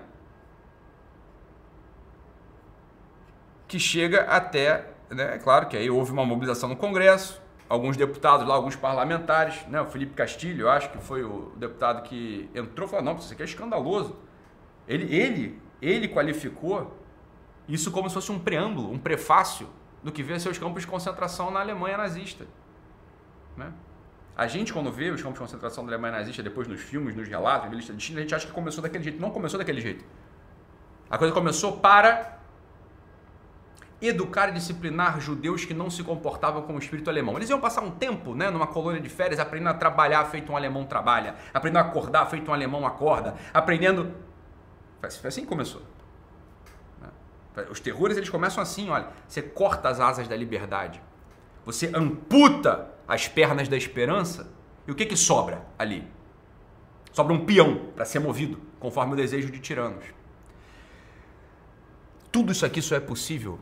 Que 3.68 3.77
chega 3.77 4.22
até, 4.24 4.88
né? 5.10 5.36
É 5.36 5.38
claro 5.38 5.68
que 5.68 5.77
aí 5.77 5.89
houve 5.89 6.12
uma 6.12 6.25
mobilização 6.25 6.70
no 6.70 6.75
Congresso, 6.75 7.41
alguns 7.68 7.98
deputados 7.98 8.48
lá, 8.48 8.56
alguns 8.56 8.75
parlamentares, 8.75 9.68
né? 9.68 9.82
O 9.82 9.86
Felipe 9.86 10.13
Castilho, 10.13 10.62
eu 10.62 10.70
acho 10.70 10.89
que 10.91 10.98
foi 10.98 11.24
o 11.24 11.51
deputado 11.58 12.01
que 12.03 12.50
entrou 12.56 12.88
falou: 12.88 13.06
não, 13.06 13.18
isso 13.18 13.34
aqui 13.34 13.41
é 13.41 13.46
escandaloso. 13.46 14.15
Ele, 14.88 15.13
ele, 15.13 15.62
ele 15.82 16.08
qualificou 16.08 16.98
isso 17.68 17.91
como 17.91 18.10
se 18.10 18.15
fosse 18.15 18.32
um 18.32 18.39
preâmbulo, 18.39 18.91
um 18.91 18.98
prefácio 18.98 19.70
do 20.01 20.12
que 20.12 20.24
veio 20.24 20.39
seus 20.39 20.58
campos 20.58 20.82
de 20.82 20.88
concentração 20.88 21.51
na 21.51 21.60
Alemanha 21.60 21.98
nazista. 21.98 22.48
Né? 23.56 23.72
A 24.39 24.48
gente, 24.48 24.72
quando 24.72 24.89
vê 24.89 25.10
os 25.10 25.22
campos 25.22 25.38
de 25.38 25.46
concentração 25.46 25.86
da 25.86 25.91
Alemanha 25.91 26.13
nazista, 26.13 26.41
depois 26.41 26.65
nos 26.65 26.79
filmes, 26.79 27.13
nos 27.13 27.27
relatos, 27.27 27.69
na 27.69 27.75
lista 27.75 27.93
de 27.93 28.01
China, 28.01 28.19
a 28.19 28.22
gente 28.22 28.34
acha 28.34 28.48
que 28.48 28.53
começou 28.53 28.81
daquele 28.81 29.03
jeito. 29.03 29.19
Não 29.19 29.31
começou 29.31 29.58
daquele 29.60 29.81
jeito. 29.81 30.05
A 31.10 31.17
coisa 31.17 31.34
começou 31.34 31.75
para 31.75 32.39
educar 34.01 34.48
e 34.48 34.53
disciplinar 34.53 35.19
judeus 35.19 35.65
que 35.65 35.74
não 35.74 35.89
se 35.89 36.05
comportavam 36.05 36.62
como 36.62 36.77
o 36.77 36.81
espírito 36.81 37.10
alemão. 37.10 37.36
Eles 37.36 37.50
iam 37.50 37.60
passar 37.60 37.81
um 37.81 37.91
tempo, 37.91 38.34
né, 38.34 38.50
numa 38.50 38.65
colônia 38.65 39.01
de 39.01 39.10
férias, 39.10 39.41
aprendendo 39.41 39.72
a 39.72 39.74
trabalhar 39.74 40.24
feito 40.24 40.50
um 40.53 40.55
alemão 40.55 40.86
trabalha, 40.86 41.36
aprendendo 41.53 41.79
a 41.79 41.88
acordar 41.89 42.25
feito 42.27 42.50
um 42.50 42.53
alemão 42.53 42.88
acorda, 42.88 43.36
aprendendo. 43.53 44.13
Foi 45.01 45.27
assim 45.27 45.41
que 45.41 45.48
começou. 45.48 45.81
Né? 47.01 47.65
Os 47.69 47.81
terrores 47.81 48.15
eles 48.15 48.29
começam 48.29 48.63
assim, 48.63 48.89
olha, 48.89 49.10
você 49.27 49.41
corta 49.41 49.89
as 49.89 50.00
asas 50.00 50.29
da 50.29 50.36
liberdade, 50.38 51.01
você 51.65 51.91
amputa 51.93 52.98
as 53.10 53.28
pernas 53.28 53.68
da 53.68 53.75
esperança, 53.75 54.54
e 54.88 54.92
o 54.92 54.96
que 54.96 55.04
que 55.04 55.18
sobra 55.18 55.66
ali? 55.80 56.08
Sobra 57.12 57.34
um 57.34 57.44
peão 57.44 57.92
para 57.96 58.06
ser 58.06 58.20
movido 58.20 58.60
conforme 58.80 59.13
o 59.13 59.16
desejo 59.16 59.51
de 59.51 59.60
tiranos. 59.60 60.06
Tudo 62.32 62.51
isso 62.51 62.63
aqui 62.63 62.84
só 62.84 62.96
é 62.96 63.00
possível 63.00 63.60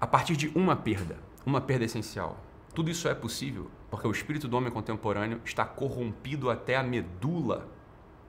a 0.00 0.06
partir 0.06 0.36
de 0.36 0.52
uma 0.54 0.76
perda, 0.76 1.18
uma 1.44 1.60
perda 1.60 1.84
essencial. 1.84 2.38
Tudo 2.72 2.88
isso 2.88 3.08
é 3.08 3.14
possível 3.14 3.68
porque 3.90 4.06
o 4.06 4.12
espírito 4.12 4.46
do 4.46 4.56
homem 4.56 4.70
contemporâneo 4.70 5.40
está 5.44 5.64
corrompido 5.64 6.48
até 6.48 6.76
a 6.76 6.82
medula 6.82 7.66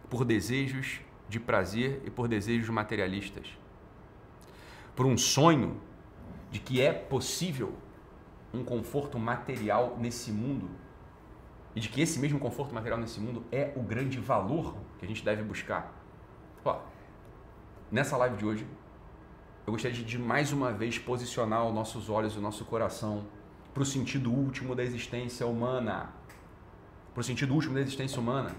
por 0.09 0.25
desejos 0.25 1.01
de 1.27 1.39
prazer 1.39 2.01
e 2.03 2.09
por 2.09 2.27
desejos 2.27 2.69
materialistas. 2.69 3.45
Por 4.95 5.05
um 5.05 5.15
sonho 5.15 5.79
de 6.49 6.57
que 6.57 6.81
é 6.81 6.91
possível 6.91 7.75
um 8.53 8.63
conforto 8.63 9.17
material 9.19 9.97
nesse 9.99 10.31
mundo 10.31 10.69
e 11.75 11.79
de 11.79 11.89
que 11.89 12.01
esse 12.01 12.19
mesmo 12.19 12.39
conforto 12.39 12.73
material 12.73 12.99
nesse 12.99 13.19
mundo 13.19 13.43
é 13.51 13.71
o 13.75 13.81
grande 13.81 14.19
valor 14.19 14.75
que 14.97 15.05
a 15.05 15.07
gente 15.07 15.23
deve 15.23 15.43
buscar. 15.43 15.93
Ó, 16.65 16.79
nessa 17.91 18.17
live 18.17 18.37
de 18.37 18.45
hoje, 18.45 18.67
eu 19.65 19.73
gostaria 19.73 20.03
de 20.03 20.17
mais 20.17 20.51
uma 20.51 20.71
vez 20.71 20.97
posicionar 20.97 21.65
os 21.65 21.73
nossos 21.73 22.09
olhos 22.09 22.35
o 22.35 22.41
nosso 22.41 22.65
coração 22.65 23.25
para 23.73 23.83
o 23.83 23.85
sentido 23.85 24.31
último 24.31 24.75
da 24.75 24.83
existência 24.83 25.45
humana. 25.45 26.09
Para 27.13 27.21
o 27.21 27.23
sentido 27.23 27.53
último 27.53 27.75
da 27.75 27.81
existência 27.81 28.19
humana. 28.19 28.55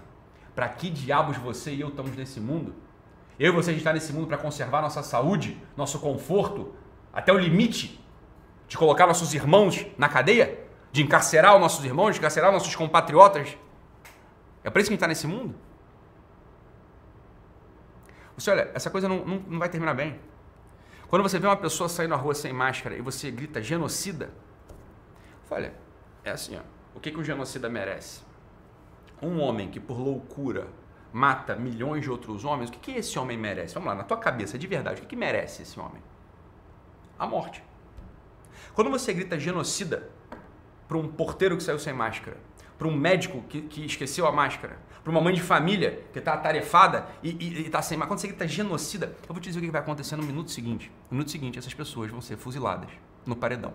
Para 0.55 0.69
que 0.69 0.89
diabos 0.89 1.37
você 1.37 1.73
e 1.73 1.81
eu 1.81 1.89
estamos 1.89 2.15
nesse 2.15 2.39
mundo? 2.39 2.73
Eu 3.37 3.51
e 3.51 3.55
você 3.55 3.71
a 3.71 3.73
gente 3.73 3.81
está 3.81 3.93
nesse 3.93 4.13
mundo 4.13 4.27
para 4.27 4.37
conservar 4.37 4.81
nossa 4.81 5.03
saúde, 5.03 5.61
nosso 5.75 5.99
conforto, 5.99 6.73
até 7.13 7.31
o 7.31 7.37
limite 7.37 8.00
de 8.71 8.77
colocar 8.77 9.05
nossos 9.05 9.33
irmãos 9.33 9.85
na 9.97 10.07
cadeia? 10.07 10.57
De 10.93 11.03
encarcerar 11.03 11.53
os 11.55 11.59
nossos 11.59 11.83
irmãos, 11.83 12.13
de 12.13 12.19
encarcerar 12.19 12.53
nossos 12.53 12.73
compatriotas? 12.73 13.57
É 14.63 14.69
para 14.69 14.81
isso 14.81 14.89
que 14.89 14.93
a 14.93 14.95
gente 14.95 14.99
está 14.99 15.07
nesse 15.09 15.27
mundo? 15.27 15.53
Você 18.37 18.49
olha, 18.49 18.71
essa 18.73 18.89
coisa 18.89 19.09
não, 19.09 19.25
não, 19.25 19.39
não 19.45 19.59
vai 19.59 19.67
terminar 19.67 19.93
bem. 19.93 20.17
Quando 21.09 21.21
você 21.21 21.37
vê 21.37 21.47
uma 21.47 21.57
pessoa 21.57 21.89
sair 21.89 22.07
na 22.07 22.15
rua 22.15 22.33
sem 22.33 22.53
máscara 22.53 22.95
e 22.95 23.01
você 23.01 23.29
grita 23.29 23.61
genocida, 23.61 24.31
olha, 25.49 25.73
é 26.23 26.31
assim, 26.31 26.55
ó, 26.55 26.61
o 26.95 27.01
que, 27.01 27.11
que 27.11 27.19
um 27.19 27.25
genocida 27.25 27.67
merece? 27.67 28.21
Um 29.21 29.41
homem 29.41 29.69
que 29.69 29.81
por 29.81 29.99
loucura 29.99 30.69
mata 31.11 31.57
milhões 31.57 32.03
de 32.03 32.09
outros 32.09 32.45
homens, 32.45 32.69
o 32.69 32.71
que, 32.71 32.79
que 32.79 32.91
esse 32.97 33.19
homem 33.19 33.37
merece? 33.37 33.73
Vamos 33.73 33.89
lá, 33.89 33.95
na 33.95 34.05
tua 34.05 34.15
cabeça, 34.15 34.57
de 34.57 34.65
verdade, 34.65 34.99
o 34.99 35.01
que, 35.01 35.09
que 35.09 35.15
merece 35.17 35.63
esse 35.63 35.77
homem? 35.77 36.01
A 37.19 37.27
morte. 37.27 37.61
Quando 38.73 38.89
você 38.89 39.13
grita 39.13 39.39
genocida 39.39 40.09
para 40.87 40.97
um 40.97 41.07
porteiro 41.07 41.55
que 41.57 41.63
saiu 41.63 41.79
sem 41.79 41.93
máscara, 41.93 42.37
para 42.77 42.87
um 42.87 42.95
médico 42.95 43.43
que, 43.43 43.61
que 43.61 43.85
esqueceu 43.85 44.25
a 44.25 44.31
máscara, 44.31 44.79
para 45.03 45.11
uma 45.11 45.21
mãe 45.21 45.33
de 45.33 45.41
família 45.41 46.03
que 46.11 46.19
está 46.19 46.33
atarefada 46.33 47.07
e 47.23 47.61
está 47.61 47.81
sem 47.81 47.97
máscara. 47.97 48.09
Quando 48.09 48.19
você 48.19 48.27
grita 48.27 48.47
genocida, 48.47 49.15
eu 49.27 49.33
vou 49.33 49.39
te 49.39 49.49
dizer 49.49 49.59
o 49.59 49.61
que 49.61 49.71
vai 49.71 49.81
acontecer 49.81 50.15
no 50.15 50.23
minuto 50.23 50.51
seguinte. 50.51 50.91
No 51.09 51.17
minuto 51.17 51.31
seguinte, 51.31 51.59
essas 51.59 51.73
pessoas 51.73 52.11
vão 52.11 52.21
ser 52.21 52.37
fuziladas 52.37 52.89
no 53.25 53.35
paredão. 53.35 53.73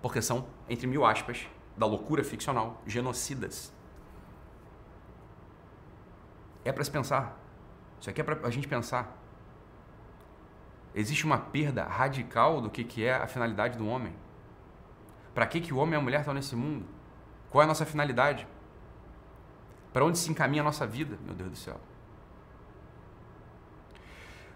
Porque 0.00 0.22
são, 0.22 0.46
entre 0.68 0.86
mil 0.86 1.04
aspas, 1.04 1.46
da 1.76 1.86
loucura 1.86 2.24
ficcional, 2.24 2.82
genocidas. 2.86 3.72
É 6.64 6.72
para 6.72 6.82
se 6.82 6.90
pensar. 6.90 7.38
Isso 8.00 8.10
aqui 8.10 8.20
é 8.20 8.24
para 8.24 8.46
a 8.46 8.50
gente 8.50 8.66
pensar. 8.66 9.16
Existe 10.96 11.26
uma 11.26 11.36
perda 11.36 11.84
radical 11.84 12.58
do 12.62 12.70
que, 12.70 12.82
que 12.82 13.04
é 13.04 13.14
a 13.14 13.26
finalidade 13.26 13.76
do 13.76 13.86
homem. 13.86 14.14
Para 15.34 15.46
que, 15.46 15.60
que 15.60 15.74
o 15.74 15.76
homem 15.76 15.92
e 15.92 15.96
a 15.96 16.00
mulher 16.00 16.20
estão 16.20 16.32
nesse 16.32 16.56
mundo? 16.56 16.86
Qual 17.50 17.60
é 17.60 17.66
a 17.66 17.68
nossa 17.68 17.84
finalidade? 17.84 18.48
Para 19.92 20.06
onde 20.06 20.16
se 20.16 20.30
encaminha 20.30 20.62
a 20.62 20.64
nossa 20.64 20.86
vida, 20.86 21.18
meu 21.22 21.34
Deus 21.34 21.50
do 21.50 21.56
céu? 21.56 21.78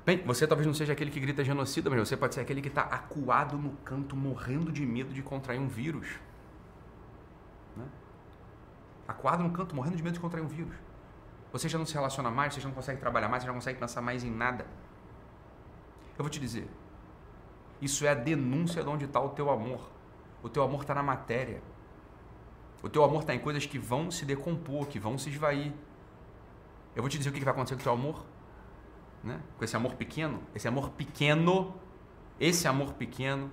Bem, 0.07 0.23
você 0.25 0.47
talvez 0.47 0.67
não 0.67 0.73
seja 0.73 0.95
aquele 0.95 1.11
que 1.11 1.21
grita 1.21 1.45
genocida, 1.45 1.91
mas 1.91 2.09
você 2.09 2.17
pode 2.17 2.35
ser 2.35 2.41
aquele 2.41 2.63
que 2.63 2.69
está 2.69 2.83
acuado 2.83 3.59
no 3.59 3.73
canto, 3.85 4.17
morrendo 4.17 4.73
de 4.73 4.87
medo 4.87 5.13
de 5.13 5.23
contrair 5.23 5.61
um 5.61 5.69
vírus. 5.69 6.19
Né? 7.77 7.85
Acuado 9.07 9.43
no 9.43 9.51
canto, 9.51 9.77
morrendo 9.77 9.97
de 9.99 10.03
medo 10.03 10.15
de 10.15 10.21
contrair 10.21 10.43
um 10.43 10.49
vírus. 10.49 10.75
Você 11.53 11.69
já 11.69 11.77
não 11.77 11.85
se 11.85 11.93
relaciona 11.93 12.31
mais, 12.31 12.55
você 12.55 12.61
já 12.63 12.69
não 12.69 12.75
consegue 12.75 12.99
trabalhar 12.99 13.29
mais, 13.29 13.43
você 13.43 13.47
já 13.47 13.53
não 13.53 13.59
consegue 13.59 13.79
pensar 13.79 14.01
mais 14.01 14.25
em 14.25 14.31
nada. 14.31 14.67
Eu 16.21 16.23
vou 16.23 16.29
te 16.29 16.39
dizer, 16.39 16.69
isso 17.81 18.05
é 18.05 18.11
a 18.11 18.15
denúncia 18.15 18.83
de 18.83 18.89
onde 18.91 19.07
está 19.07 19.19
o 19.19 19.31
teu 19.31 19.49
amor. 19.49 19.91
O 20.43 20.50
teu 20.50 20.62
amor 20.62 20.83
está 20.83 20.95
na 20.95 21.03
matéria. 21.03 21.62
O 22.83 22.91
teu 22.91 23.03
amor 23.03 23.23
está 23.23 23.35
em 23.35 23.39
coisas 23.39 23.65
que 23.65 23.79
vão 23.79 24.11
se 24.11 24.27
decompor, 24.27 24.87
que 24.87 24.99
vão 24.99 25.17
se 25.17 25.31
esvair. 25.31 25.73
Eu 26.95 27.03
vou 27.03 27.09
te 27.09 27.17
dizer 27.17 27.31
o 27.31 27.33
que 27.33 27.43
vai 27.43 27.55
acontecer 27.55 27.75
com 27.77 27.81
o 27.81 27.85
teu 27.85 27.93
amor. 27.95 28.27
Né? 29.25 29.41
Com 29.57 29.65
esse 29.65 29.75
amor 29.75 29.95
pequeno. 29.95 30.43
Esse 30.55 30.69
amor 30.69 30.91
pequeno, 30.91 31.75
esse 32.39 32.69
amor 32.69 32.93
pequeno 32.93 33.50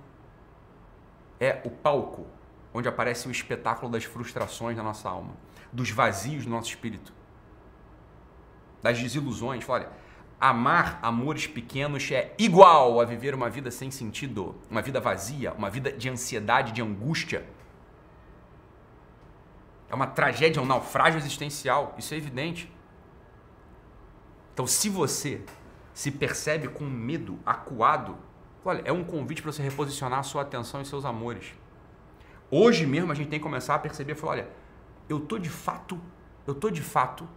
é 1.40 1.62
o 1.64 1.70
palco 1.70 2.26
onde 2.74 2.86
aparece 2.86 3.28
o 3.28 3.30
espetáculo 3.30 3.90
das 3.90 4.04
frustrações 4.04 4.76
da 4.76 4.82
nossa 4.82 5.08
alma, 5.08 5.34
dos 5.72 5.90
vazios 5.90 6.44
do 6.44 6.50
nosso 6.50 6.68
espírito, 6.68 7.14
das 8.82 9.00
desilusões. 9.00 9.66
Olha, 9.66 9.88
amar 10.40 10.98
amores 11.02 11.46
pequenos 11.46 12.10
é 12.10 12.34
igual 12.38 13.00
a 13.00 13.04
viver 13.04 13.34
uma 13.34 13.50
vida 13.50 13.70
sem 13.70 13.90
sentido, 13.90 14.54
uma 14.70 14.80
vida 14.82 15.00
vazia, 15.00 15.52
uma 15.52 15.68
vida 15.68 15.90
de 15.92 16.08
ansiedade, 16.08 16.72
de 16.72 16.82
angústia 16.82 17.44
é 19.88 19.94
uma 19.94 20.06
tragédia, 20.06 20.60
um 20.60 20.66
naufrágio 20.66 21.18
existencial. 21.18 21.94
Isso 21.98 22.12
é 22.12 22.16
evidente. 22.16 22.70
Então, 24.52 24.66
se 24.66 24.88
você 24.88 25.40
se 25.94 26.10
percebe 26.10 26.68
com 26.68 26.84
medo, 26.84 27.38
acuado, 27.44 28.16
olha, 28.64 28.82
é 28.84 28.92
um 28.92 29.02
convite 29.02 29.40
para 29.40 29.50
você 29.50 29.62
reposicionar 29.62 30.18
a 30.18 30.22
sua 30.22 30.42
atenção 30.42 30.82
e 30.82 30.84
seus 30.84 31.04
amores. 31.04 31.54
Hoje 32.50 32.86
mesmo 32.86 33.10
a 33.12 33.14
gente 33.14 33.28
tem 33.28 33.38
que 33.38 33.42
começar 33.42 33.74
a 33.74 33.78
perceber, 33.78 34.14
falar, 34.14 34.32
olha, 34.32 34.48
eu 35.08 35.20
tô 35.20 35.38
de 35.38 35.48
fato, 35.48 35.98
eu 36.46 36.54
tô 36.54 36.70
de 36.70 36.82
fato 36.82 37.28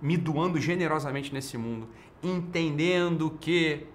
me 0.00 0.16
doando 0.16 0.58
generosamente 0.60 1.32
nesse 1.32 1.58
mundo, 1.58 1.88
entendendo 2.22 3.30
que 3.40 3.86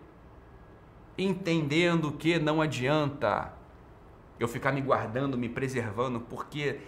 entendendo 1.17 2.11
que 2.11 2.37
não 2.39 2.61
adianta 2.61 3.53
eu 4.39 4.47
ficar 4.47 4.71
me 4.71 4.81
guardando, 4.81 5.37
me 5.37 5.47
preservando, 5.47 6.19
porque 6.19 6.81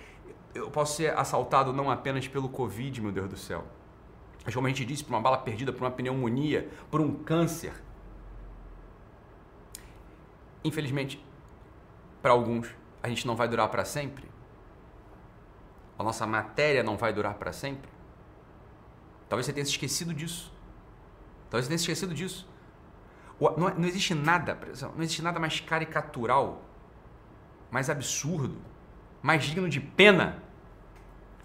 eu 0.53 0.70
posso 0.70 0.98
ser 0.98 1.17
assaltado 1.17 1.72
não 1.72 1.89
apenas 1.89 2.27
pelo 2.27 2.50
Covid, 2.50 3.01
meu 3.01 3.12
Deus 3.12 3.29
do 3.29 3.38
céu. 3.38 3.63
Mas 4.44 4.53
como 4.53 4.67
a 4.67 4.70
gente 4.70 4.86
disse, 4.86 5.03
por 5.03 5.13
uma 5.13 5.22
bala 5.22 5.38
perdida, 5.38 5.72
por 5.72 5.84
uma 5.84 5.91
pneumonia, 5.91 6.70
por 6.89 7.00
um 7.00 7.13
câncer. 7.24 7.74
Infelizmente, 10.63 11.24
para 12.22 12.32
alguns, 12.32 12.67
a 13.01 13.08
gente 13.08 13.25
não 13.25 13.36
vai 13.36 13.48
durar 13.48 13.70
para 13.70 13.86
sempre. 13.86 14.25
A 15.98 16.03
nossa 16.03 16.25
matéria 16.27 16.84
não 16.84 16.98
vai 16.98 17.13
durar 17.13 17.36
para 17.36 17.51
sempre. 17.51 17.89
Talvez 19.29 19.46
você 19.46 19.53
tenha 19.53 19.65
se 19.65 19.72
esquecido 19.72 20.13
disso. 20.13 20.51
Talvez 21.50 21.68
tenha 21.68 21.75
esquecido 21.75 22.13
disso. 22.13 22.48
Não, 23.39 23.70
não 23.70 23.88
existe 23.88 24.13
nada, 24.16 24.58
não 24.96 25.04
existe 25.04 25.22
nada 25.22 25.39
mais 25.39 25.60
caricatural, 25.60 26.66
mais 27.70 27.89
absurdo, 27.89 28.58
mais 29.22 29.44
digno 29.44 29.70
de 29.70 29.80
pena 29.80 30.42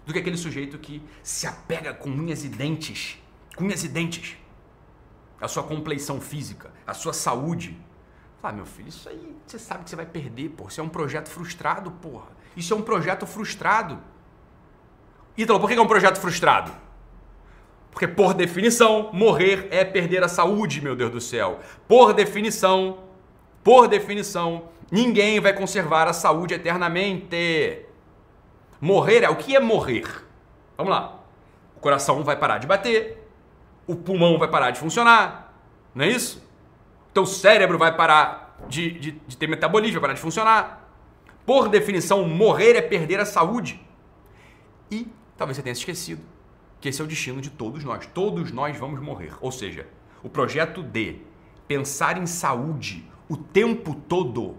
do 0.05 0.11
que 0.11 0.19
aquele 0.19 0.37
sujeito 0.37 0.77
que 0.77 1.01
se 1.21 1.47
apega 1.47 1.93
com 1.93 2.09
unhas 2.09 2.43
e 2.43 2.49
dentes, 2.49 3.17
com 3.55 3.63
unhas 3.63 3.83
e 3.83 3.87
dentes, 3.87 4.37
a 5.39 5.47
sua 5.47 5.63
compleição 5.63 6.19
física, 6.19 6.71
a 6.85 6.93
sua 6.93 7.13
saúde. 7.13 7.79
Fala, 8.41 8.53
ah, 8.53 8.57
meu 8.57 8.65
filho, 8.65 8.89
isso 8.89 9.07
aí 9.07 9.37
você 9.45 9.59
sabe 9.59 9.83
que 9.83 9.89
você 9.89 9.95
vai 9.95 10.05
perder, 10.05 10.49
pô. 10.49 10.67
Isso 10.67 10.81
é 10.81 10.83
um 10.83 10.89
projeto 10.89 11.29
frustrado, 11.29 11.91
porra. 11.91 12.27
Isso 12.57 12.73
é 12.73 12.77
um 12.77 12.81
projeto 12.81 13.25
frustrado. 13.25 13.99
Ítalo, 15.37 15.59
por 15.59 15.69
que 15.69 15.75
é 15.75 15.81
um 15.81 15.87
projeto 15.87 16.19
frustrado? 16.19 16.71
Porque, 17.93 18.07
por 18.07 18.33
definição, 18.33 19.11
morrer 19.13 19.67
é 19.69 19.85
perder 19.85 20.23
a 20.23 20.27
saúde, 20.27 20.81
meu 20.81 20.95
Deus 20.95 21.11
do 21.11 21.21
céu. 21.21 21.59
Por 21.87 22.11
definição, 22.11 22.97
por 23.63 23.87
definição, 23.87 24.69
ninguém 24.91 25.39
vai 25.39 25.53
conservar 25.53 26.07
a 26.07 26.13
saúde 26.13 26.55
eternamente. 26.55 27.85
Morrer 28.81 29.23
é 29.23 29.29
o 29.29 29.35
que 29.35 29.55
é 29.55 29.59
morrer? 29.59 30.07
Vamos 30.75 30.91
lá. 30.91 31.19
O 31.77 31.79
coração 31.79 32.23
vai 32.23 32.35
parar 32.35 32.57
de 32.57 32.65
bater, 32.65 33.23
o 33.85 33.95
pulmão 33.95 34.39
vai 34.39 34.47
parar 34.47 34.71
de 34.71 34.79
funcionar, 34.79 35.53
não 35.93 36.03
é 36.03 36.07
isso? 36.09 36.43
Teu 37.13 37.27
cérebro 37.27 37.77
vai 37.77 37.95
parar 37.95 38.57
de, 38.67 38.91
de, 38.91 39.11
de 39.11 39.37
ter 39.37 39.45
metabolismo, 39.45 39.93
vai 39.93 40.01
parar 40.01 40.13
de 40.13 40.21
funcionar. 40.21 40.89
Por 41.45 41.69
definição, 41.69 42.27
morrer 42.27 42.75
é 42.75 42.81
perder 42.81 43.19
a 43.19 43.25
saúde. 43.25 43.79
E 44.89 45.07
talvez 45.37 45.57
você 45.57 45.61
tenha 45.61 45.73
esquecido 45.73 46.33
que 46.83 46.89
esse 46.89 47.01
é 47.01 47.05
o 47.05 47.07
destino 47.07 47.39
de 47.39 47.49
todos 47.49 47.81
nós. 47.85 48.05
Todos 48.13 48.51
nós 48.51 48.75
vamos 48.75 48.99
morrer. 48.99 49.31
Ou 49.39 49.53
seja, 49.53 49.87
o 50.21 50.27
projeto 50.27 50.83
de 50.83 51.15
pensar 51.65 52.17
em 52.17 52.25
saúde 52.25 53.09
o 53.29 53.37
tempo 53.37 53.95
todo 53.95 54.57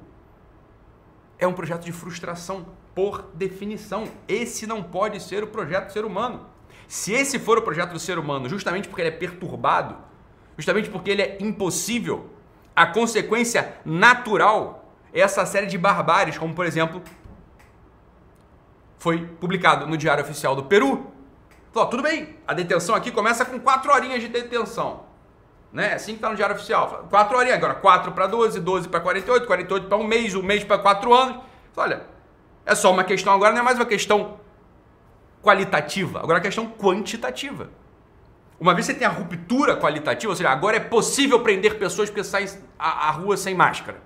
é 1.39 1.47
um 1.47 1.53
projeto 1.53 1.85
de 1.85 1.93
frustração, 1.93 2.65
por 2.95 3.31
definição. 3.35 4.09
Esse 4.27 4.67
não 4.67 4.83
pode 4.83 5.23
ser 5.23 5.45
o 5.45 5.49
projeto 5.49 5.89
do 5.89 5.93
ser 5.93 6.07
humano. 6.07 6.47
Se 6.89 7.13
esse 7.13 7.39
for 7.39 7.59
o 7.59 7.63
projeto 7.63 7.93
do 7.93 7.99
ser 7.99 8.19
humano, 8.19 8.49
justamente 8.49 8.89
porque 8.89 9.03
ele 9.03 9.11
é 9.11 9.19
perturbado, 9.19 9.95
justamente 10.57 10.89
porque 10.89 11.11
ele 11.11 11.21
é 11.21 11.37
impossível, 11.43 12.31
a 12.75 12.87
consequência 12.87 13.77
natural 13.85 14.91
é 15.13 15.21
essa 15.21 15.45
série 15.45 15.67
de 15.67 15.77
barbáries, 15.77 16.39
como 16.39 16.55
por 16.55 16.65
exemplo, 16.65 17.03
foi 18.97 19.27
publicado 19.27 19.87
no 19.87 19.99
Diário 19.99 20.25
Oficial 20.25 20.57
do 20.57 20.65
Peru. 20.65 21.13
Falou, 21.75 21.89
tudo 21.89 22.05
bem, 22.05 22.37
a 22.47 22.55
detenção 22.55 22.95
aqui 22.95 23.11
começa 23.11 23.45
com 23.45 23.59
4 23.59 23.93
horinhas 23.93 24.21
de 24.21 24.29
detenção. 24.29 25.07
Né? 25.73 25.95
Assim 25.95 26.13
que 26.13 26.19
está 26.19 26.31
no 26.31 26.37
Diário 26.37 26.55
Oficial. 26.55 27.09
4 27.11 27.37
horinhas, 27.37 27.57
agora 27.57 27.75
4 27.75 28.13
para 28.13 28.29
12, 28.29 28.61
12 28.61 28.89
para 28.89 29.01
48, 29.01 29.45
48 29.45 29.89
para 29.89 29.99
um 29.99 30.05
mês, 30.05 30.37
um 30.37 30.43
mês 30.43 30.63
para 30.63 30.79
4 30.79 31.13
anos. 31.13 31.43
Olha, 31.77 32.05
é 32.65 32.77
só 32.77 32.93
uma 32.93 33.03
questão 33.03 33.33
agora, 33.33 33.53
não 33.53 33.59
é 33.59 33.65
mais 33.65 33.77
uma 33.77 33.87
questão 33.87 34.39
qualitativa, 35.43 36.21
agora 36.21 36.35
é 36.35 36.39
uma 36.39 36.45
questão 36.45 36.71
quantitativa. 36.71 37.69
Uma 38.61 38.73
vez 38.73 38.87
você 38.87 38.95
tem 38.95 39.05
a 39.05 39.11
ruptura 39.11 39.77
qualitativa, 39.77 40.31
ou 40.31 40.37
seja, 40.37 40.51
agora 40.51 40.77
é 40.77 40.81
possível 40.81 41.41
prender 41.41 41.77
pessoas 41.77 42.09
porque 42.09 42.23
saem 42.23 42.49
à, 42.79 43.11
rua 43.11 43.37
sem 43.37 43.53
máscara. 43.53 44.01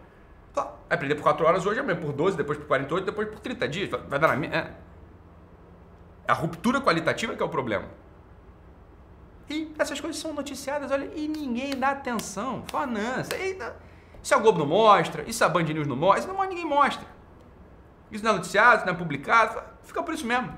Então, 0.51 0.73
vai 0.89 0.97
prender 0.97 1.19
por 1.19 1.23
4 1.23 1.45
horas 1.45 1.67
hoje, 1.67 1.79
amanhã 1.81 2.01
por 2.01 2.15
12, 2.15 2.35
depois 2.35 2.57
por 2.57 2.67
48, 2.67 3.05
depois 3.05 3.29
por 3.29 3.41
30 3.41 3.69
dias. 3.69 3.91
Vai 3.91 4.19
dar 4.19 4.29
na 4.29 4.37
minha. 4.37 4.57
É. 4.57 4.88
A 6.29 6.35
ruptura 6.35 6.81
qualitativa 6.81 7.35
que 7.35 7.43
é 7.43 7.47
o 7.47 7.49
problema. 7.49 7.89
E 9.49 9.75
essas 9.79 9.99
coisas 9.99 10.21
são 10.21 10.35
noticiadas, 10.35 10.91
olha, 10.91 11.11
e 11.15 11.27
ninguém 11.27 11.75
dá 11.75 11.91
atenção. 11.91 12.63
Aí, 13.33 13.59
isso 14.23 14.35
a 14.35 14.39
Globo 14.39 14.59
não 14.59 14.67
mostra, 14.67 15.23
isso 15.23 15.43
a 15.43 15.49
Band 15.49 15.63
News 15.63 15.87
não 15.87 15.97
mostra, 15.97 16.21
isso 16.21 16.33
não, 16.33 16.49
ninguém 16.49 16.67
mostra. 16.67 17.07
Isso 18.11 18.23
não 18.23 18.33
é 18.33 18.35
noticiado, 18.35 18.77
isso 18.77 18.87
não 18.87 18.93
é 18.93 18.97
publicado, 18.97 19.63
fica 19.83 20.03
por 20.03 20.13
isso 20.13 20.27
mesmo. 20.27 20.53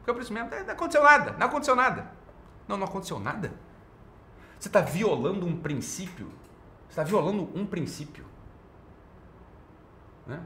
Fica 0.00 0.12
por 0.12 0.20
isso 0.20 0.32
mesmo. 0.32 0.50
Não 0.50 0.72
aconteceu 0.72 1.02
nada, 1.02 1.32
não 1.38 1.46
aconteceu 1.46 1.76
nada. 1.76 2.12
Não, 2.68 2.76
não 2.76 2.86
aconteceu 2.86 3.18
nada. 3.18 3.52
Você 4.58 4.68
está 4.68 4.80
violando 4.80 5.46
um 5.46 5.56
princípio. 5.56 6.26
Você 6.88 7.00
está 7.00 7.02
violando 7.02 7.48
um 7.54 7.64
princípio. 7.64 8.26
Né? 10.26 10.40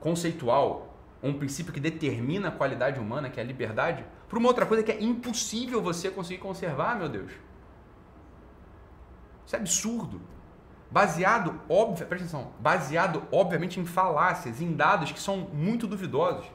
Conceitual, 0.00 0.89
um 1.22 1.34
princípio 1.34 1.72
que 1.72 1.80
determina 1.80 2.48
a 2.48 2.50
qualidade 2.50 2.98
humana, 2.98 3.28
que 3.28 3.38
é 3.38 3.42
a 3.42 3.46
liberdade, 3.46 4.04
para 4.28 4.38
uma 4.38 4.48
outra 4.48 4.64
coisa 4.64 4.82
que 4.82 4.90
é 4.90 5.02
impossível 5.02 5.82
você 5.82 6.10
conseguir 6.10 6.40
conservar, 6.40 6.96
meu 6.96 7.08
Deus. 7.08 7.32
Isso 9.46 9.56
é 9.56 9.58
absurdo. 9.58 10.20
Baseado, 10.90 11.60
óbvio, 11.68 12.06
presta 12.06 12.26
atenção, 12.26 12.52
baseado, 12.58 13.22
obviamente, 13.30 13.78
em 13.78 13.84
falácias, 13.84 14.60
em 14.60 14.74
dados 14.74 15.12
que 15.12 15.20
são 15.20 15.36
muito 15.52 15.86
duvidosos. 15.86 16.46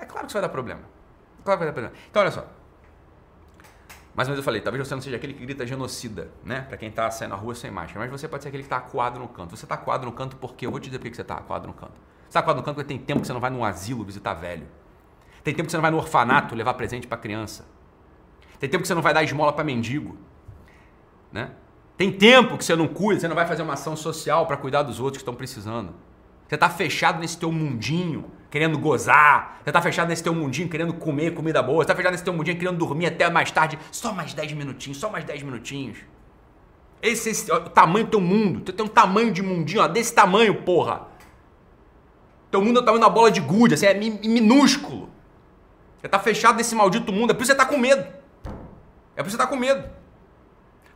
É 0.00 0.04
claro 0.04 0.26
que 0.26 0.30
isso 0.30 0.34
vai 0.34 0.42
dar 0.42 0.48
problema. 0.50 0.82
É 1.40 1.42
claro 1.42 1.58
que 1.58 1.64
vai 1.64 1.66
dar 1.66 1.72
problema. 1.72 1.94
Então, 2.10 2.20
olha 2.20 2.30
só. 2.30 2.57
Ou 4.18 4.24
menos 4.24 4.38
eu 4.38 4.42
falei, 4.42 4.60
talvez 4.60 4.86
você 4.86 4.94
não 4.94 5.00
seja 5.00 5.16
aquele 5.16 5.32
que 5.32 5.44
grita 5.44 5.64
genocida, 5.64 6.30
né? 6.44 6.62
Pra 6.62 6.76
quem 6.76 6.90
tá 6.90 7.08
saindo 7.08 7.30
na 7.30 7.36
rua 7.36 7.54
sem 7.54 7.70
máscara. 7.70 8.00
Mas 8.00 8.20
você 8.20 8.26
pode 8.26 8.42
ser 8.42 8.48
aquele 8.48 8.64
que 8.64 8.68
tá 8.68 8.78
acuado 8.78 9.20
no 9.20 9.28
canto. 9.28 9.56
Você 9.56 9.64
tá 9.64 9.76
acuado 9.76 10.04
no 10.04 10.12
canto 10.12 10.36
porque 10.36 10.66
eu 10.66 10.70
vou 10.72 10.80
te 10.80 10.86
dizer 10.86 10.98
por 10.98 11.08
que 11.08 11.16
você 11.16 11.22
tá 11.22 11.34
acuado 11.34 11.68
no 11.68 11.72
canto. 11.72 11.92
Você 12.26 12.32
tá 12.32 12.40
acuado 12.40 12.56
no 12.56 12.62
canto 12.64 12.74
porque 12.74 12.88
tem 12.88 12.98
tempo 12.98 13.20
que 13.20 13.26
você 13.28 13.32
não 13.32 13.40
vai 13.40 13.50
num 13.50 13.64
asilo 13.64 14.04
visitar 14.04 14.34
velho. 14.34 14.66
Tem 15.44 15.54
tempo 15.54 15.66
que 15.66 15.70
você 15.70 15.76
não 15.76 15.82
vai 15.82 15.90
no 15.92 15.98
orfanato 15.98 16.54
levar 16.56 16.74
presente 16.74 17.06
para 17.06 17.16
criança. 17.16 17.64
Tem 18.58 18.68
tempo 18.68 18.82
que 18.82 18.88
você 18.88 18.94
não 18.94 19.02
vai 19.02 19.14
dar 19.14 19.22
esmola 19.22 19.52
para 19.52 19.62
mendigo. 19.62 20.16
Né? 21.30 21.52
Tem 21.96 22.10
tempo 22.10 22.58
que 22.58 22.64
você 22.64 22.74
não 22.74 22.88
cuida, 22.88 23.20
você 23.20 23.28
não 23.28 23.36
vai 23.36 23.46
fazer 23.46 23.62
uma 23.62 23.74
ação 23.74 23.94
social 23.94 24.46
para 24.46 24.56
cuidar 24.56 24.82
dos 24.82 24.98
outros 24.98 25.18
que 25.18 25.22
estão 25.22 25.34
precisando. 25.34 25.94
Você 26.48 26.56
está 26.56 26.68
fechado 26.68 27.20
nesse 27.20 27.38
teu 27.38 27.52
mundinho, 27.52 28.32
querendo 28.50 28.78
gozar. 28.78 29.60
Você 29.62 29.70
está 29.70 29.82
fechado 29.82 30.08
nesse 30.08 30.22
teu 30.22 30.34
mundinho, 30.34 30.68
querendo 30.68 30.94
comer 30.94 31.34
comida 31.34 31.62
boa. 31.62 31.78
Você 31.78 31.82
está 31.82 31.94
fechado 31.94 32.12
nesse 32.12 32.24
teu 32.24 32.32
mundinho, 32.32 32.58
querendo 32.58 32.76
dormir 32.76 33.06
até 33.06 33.28
mais 33.30 33.50
tarde. 33.50 33.78
Só 33.90 34.12
mais 34.12 34.34
10 34.34 34.52
minutinhos, 34.52 34.98
só 34.98 35.10
mais 35.10 35.24
10 35.24 35.42
minutinhos. 35.42 35.98
Esse, 37.00 37.30
esse 37.30 37.52
o 37.52 37.60
tamanho 37.68 38.06
do 38.06 38.10
teu 38.10 38.20
mundo. 38.20 38.60
Tu 38.60 38.72
tem 38.72 38.84
um 38.84 38.88
tamanho 38.88 39.32
de 39.32 39.42
mundinho, 39.42 39.82
ó, 39.82 39.88
desse 39.88 40.14
tamanho, 40.14 40.62
porra. 40.62 41.06
Teu 42.50 42.62
mundo 42.62 42.78
é 42.78 42.82
o 42.82 42.84
tamanho 42.84 43.02
da 43.02 43.10
bola 43.10 43.30
de 43.30 43.40
gude, 43.40 43.74
assim, 43.74 43.86
é 43.86 43.94
minúsculo. 43.94 45.10
Você 46.00 46.08
tá 46.08 46.18
fechado 46.18 46.56
nesse 46.56 46.74
maldito 46.74 47.12
mundo, 47.12 47.30
é 47.30 47.34
por 47.34 47.42
isso 47.42 47.52
que 47.52 47.60
você 47.60 47.66
tá 47.66 47.70
com 47.70 47.78
medo. 47.78 48.00
É 49.14 49.22
por 49.22 49.28
isso 49.28 49.30
que 49.30 49.30
você 49.30 49.36
tá 49.36 49.46
com 49.46 49.56
medo. 49.56 49.88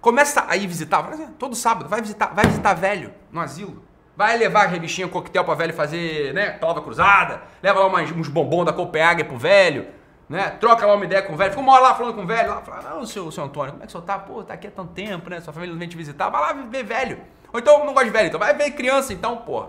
Começa 0.01 0.45
a 0.49 0.57
ir 0.57 0.67
visitar, 0.67 1.07
assim, 1.11 1.27
todo 1.39 1.55
sábado, 1.55 1.89
vai 1.89 2.01
visitar, 2.01 2.35
vai 2.35 2.47
visitar 2.47 2.75
velho 2.75 3.13
no 3.31 3.41
asilo. 3.41 3.85
Vai 4.17 4.37
levar 4.37 4.65
a 4.65 4.69
revistinha 4.69 5.09
coquetel 5.09 5.45
para 5.45 5.55
velho 5.55 5.73
fazer, 5.73 6.35
né, 6.35 6.51
prova 6.51 6.83
cruzada. 6.83 7.43
Leva 7.63 7.81
lá 7.81 7.87
umas, 7.87 8.11
uns 8.13 8.29
bombons 8.29 8.67
da 8.67 8.73
Copenhague 8.73 9.25
pro 9.25 9.39
velho, 9.39 9.87
né? 10.29 10.51
Troca 10.61 10.85
lá 10.85 10.95
uma 10.95 11.05
ideia 11.05 11.23
com 11.23 11.33
o 11.33 11.37
velho. 11.37 11.51
Fica 11.51 11.63
uma 11.63 11.73
hora 11.73 11.83
lá 11.83 11.95
falando 11.95 12.15
com 12.15 12.23
o 12.23 12.27
velho. 12.27 12.51
Lá, 12.51 12.61
fala, 12.61 12.91
não, 12.91 13.07
seu, 13.07 13.31
seu 13.31 13.45
Antônio, 13.45 13.73
como 13.73 13.83
é 13.83 13.87
que 13.87 13.91
o 13.91 13.93
senhor 13.93 14.05
tá? 14.05 14.19
Pô, 14.19 14.43
tá 14.43 14.55
aqui 14.55 14.67
há 14.67 14.71
tanto 14.71 14.93
tempo, 14.93 15.31
né? 15.31 15.41
Sua 15.41 15.53
família 15.53 15.73
não 15.73 15.79
vem 15.79 15.89
te 15.89 15.97
visitar. 15.97 16.29
Vai 16.29 16.41
lá 16.41 16.53
ver 16.53 16.85
velho. 16.85 17.21
Ou 17.53 17.59
então 17.59 17.79
não 17.85 17.93
gosta 17.93 18.05
de 18.05 18.11
velho, 18.11 18.29
então 18.29 18.41
vai 18.41 18.55
ver 18.55 18.71
criança 18.73 19.13
então, 19.13 19.37
porra. 19.39 19.69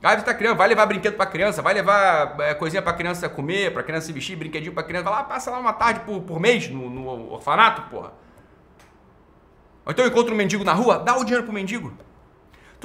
Vai 0.00 0.16
visitar 0.16 0.34
criança, 0.34 0.56
vai 0.56 0.68
levar 0.68 0.86
brinquedo 0.86 1.16
pra 1.16 1.24
criança, 1.24 1.62
vai 1.62 1.72
levar 1.72 2.38
é, 2.40 2.52
coisinha 2.52 2.82
pra 2.82 2.92
criança 2.92 3.26
comer, 3.28 3.72
pra 3.72 3.82
criança 3.82 4.06
se 4.06 4.12
vestir, 4.12 4.36
brinquedinho 4.36 4.74
pra 4.74 4.82
criança. 4.82 5.04
Vai 5.04 5.14
lá, 5.14 5.24
passa 5.24 5.50
lá 5.50 5.58
uma 5.58 5.72
tarde 5.72 6.00
por, 6.00 6.20
por 6.20 6.38
mês 6.38 6.68
no, 6.68 6.90
no 6.90 7.32
orfanato, 7.32 7.82
porra. 7.90 8.12
Ou 9.86 9.92
então 9.92 10.06
encontra 10.06 10.32
um 10.32 10.36
mendigo 10.36 10.62
na 10.62 10.72
rua, 10.72 10.98
dá 10.98 11.16
o 11.16 11.24
dinheiro 11.24 11.44
pro 11.44 11.52
mendigo. 11.52 11.92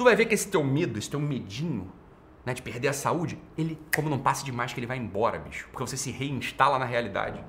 Tu 0.00 0.04
vai 0.04 0.16
ver 0.16 0.24
que 0.24 0.32
esse 0.32 0.48
teu 0.48 0.64
medo, 0.64 0.98
esse 0.98 1.10
teu 1.10 1.20
medinho 1.20 1.92
né, 2.42 2.54
de 2.54 2.62
perder 2.62 2.88
a 2.88 2.92
saúde, 2.94 3.38
ele, 3.54 3.78
como 3.94 4.08
não 4.08 4.18
passa 4.18 4.42
demais, 4.42 4.72
que 4.72 4.80
ele 4.80 4.86
vai 4.86 4.96
embora, 4.96 5.38
bicho. 5.38 5.68
Porque 5.70 5.86
você 5.86 5.94
se 5.94 6.10
reinstala 6.10 6.78
na 6.78 6.86
realidade. 6.86 7.44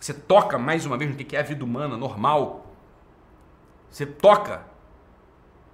Você 0.00 0.12
toca 0.12 0.58
mais 0.58 0.84
uma 0.84 0.98
vez 0.98 1.08
no 1.08 1.16
que 1.16 1.36
é 1.36 1.38
a 1.38 1.44
vida 1.44 1.64
humana, 1.64 1.96
normal. 1.96 2.74
Você 3.88 4.04
toca. 4.04 4.66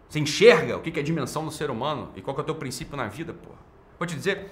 Você 0.07 0.21
enxerga 0.21 0.77
o 0.77 0.83
que 0.83 0.99
é 0.99 1.01
a 1.01 1.03
dimensão 1.03 1.47
do 1.47 1.51
ser 1.51 1.71
humano 1.71 2.13
e 2.15 2.21
qual 2.21 2.37
é 2.37 2.41
o 2.43 2.45
teu 2.45 2.57
princípio 2.57 2.95
na 2.95 3.09
vida, 3.09 3.33
porra. 3.33 3.57
Vou 3.99 4.07
te 4.07 4.15
dizer, 4.15 4.51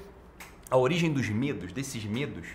a 0.71 0.79
origem 0.79 1.13
dos 1.13 1.29
medos, 1.29 1.75
desses 1.75 2.03
medos, 2.07 2.49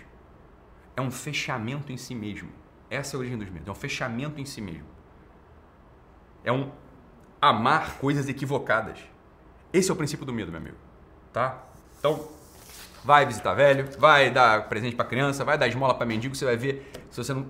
é 0.96 1.00
um 1.00 1.12
fechamento 1.12 1.92
em 1.92 1.96
si 1.96 2.12
mesmo. 2.12 2.48
Essa 2.90 3.14
é 3.14 3.16
a 3.16 3.20
origem 3.20 3.38
dos 3.38 3.50
medos, 3.50 3.68
é 3.68 3.70
um 3.70 3.76
fechamento 3.76 4.40
em 4.40 4.44
si 4.44 4.60
mesmo. 4.60 4.88
É 6.42 6.50
um 6.50 6.72
amar 7.40 7.98
coisas 7.98 8.28
equivocadas. 8.28 8.98
Esse 9.72 9.90
é 9.90 9.92
o 9.94 9.96
princípio 9.96 10.24
do 10.24 10.32
medo, 10.32 10.50
meu 10.50 10.60
amigo. 10.60 10.76
Tá? 11.32 11.62
Então, 11.98 12.28
vai 13.04 13.26
visitar 13.26 13.54
velho, 13.54 13.88
vai 13.98 14.30
dar 14.30 14.68
presente 14.68 14.96
para 14.96 15.04
criança, 15.04 15.44
vai 15.44 15.56
dar 15.56 15.68
esmola 15.68 15.94
para 15.94 16.06
mendigo, 16.06 16.34
você 16.34 16.44
vai 16.44 16.56
ver 16.56 16.90
se 17.10 17.22
você 17.22 17.32
não 17.32 17.46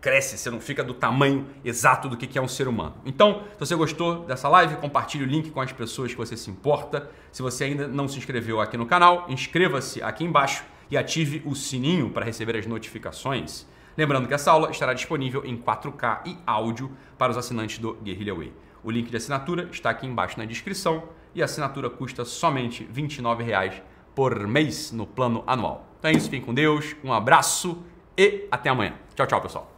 cresce, 0.00 0.38
você 0.38 0.50
não 0.50 0.60
fica 0.60 0.84
do 0.84 0.94
tamanho 0.94 1.46
exato 1.64 2.08
do 2.08 2.16
que 2.16 2.38
é 2.38 2.42
um 2.42 2.48
ser 2.48 2.68
humano. 2.68 2.94
Então, 3.04 3.42
se 3.54 3.58
você 3.60 3.74
gostou 3.74 4.24
dessa 4.24 4.48
live, 4.48 4.76
compartilhe 4.76 5.24
o 5.24 5.26
link 5.26 5.50
com 5.50 5.60
as 5.60 5.72
pessoas 5.72 6.12
que 6.12 6.16
você 6.16 6.36
se 6.36 6.50
importa. 6.50 7.10
Se 7.32 7.42
você 7.42 7.64
ainda 7.64 7.88
não 7.88 8.06
se 8.06 8.16
inscreveu 8.18 8.60
aqui 8.60 8.76
no 8.76 8.86
canal, 8.86 9.26
inscreva-se 9.28 10.02
aqui 10.02 10.24
embaixo 10.24 10.64
e 10.90 10.96
ative 10.96 11.42
o 11.44 11.54
sininho 11.54 12.10
para 12.10 12.24
receber 12.24 12.56
as 12.56 12.66
notificações. 12.66 13.66
Lembrando 13.96 14.28
que 14.28 14.34
essa 14.34 14.50
aula 14.50 14.70
estará 14.70 14.92
disponível 14.94 15.44
em 15.44 15.56
4K 15.56 16.20
e 16.26 16.38
áudio 16.46 16.90
para 17.16 17.32
os 17.32 17.36
assinantes 17.36 17.78
do 17.78 17.94
Guerrilla 17.94 18.34
Way. 18.34 18.52
O 18.86 18.90
link 18.92 19.10
de 19.10 19.16
assinatura 19.16 19.68
está 19.72 19.90
aqui 19.90 20.06
embaixo 20.06 20.38
na 20.38 20.44
descrição 20.44 21.08
e 21.34 21.42
a 21.42 21.46
assinatura 21.46 21.90
custa 21.90 22.24
somente 22.24 22.84
R$ 22.84 23.02
29,00 23.02 23.82
por 24.14 24.46
mês 24.46 24.92
no 24.92 25.04
plano 25.04 25.42
anual. 25.44 25.84
Então 25.98 26.08
é 26.08 26.14
isso, 26.14 26.30
fiquem 26.30 26.40
com 26.40 26.54
Deus, 26.54 26.94
um 27.02 27.12
abraço 27.12 27.82
e 28.16 28.46
até 28.48 28.70
amanhã. 28.70 28.94
Tchau, 29.16 29.26
tchau, 29.26 29.40
pessoal. 29.40 29.75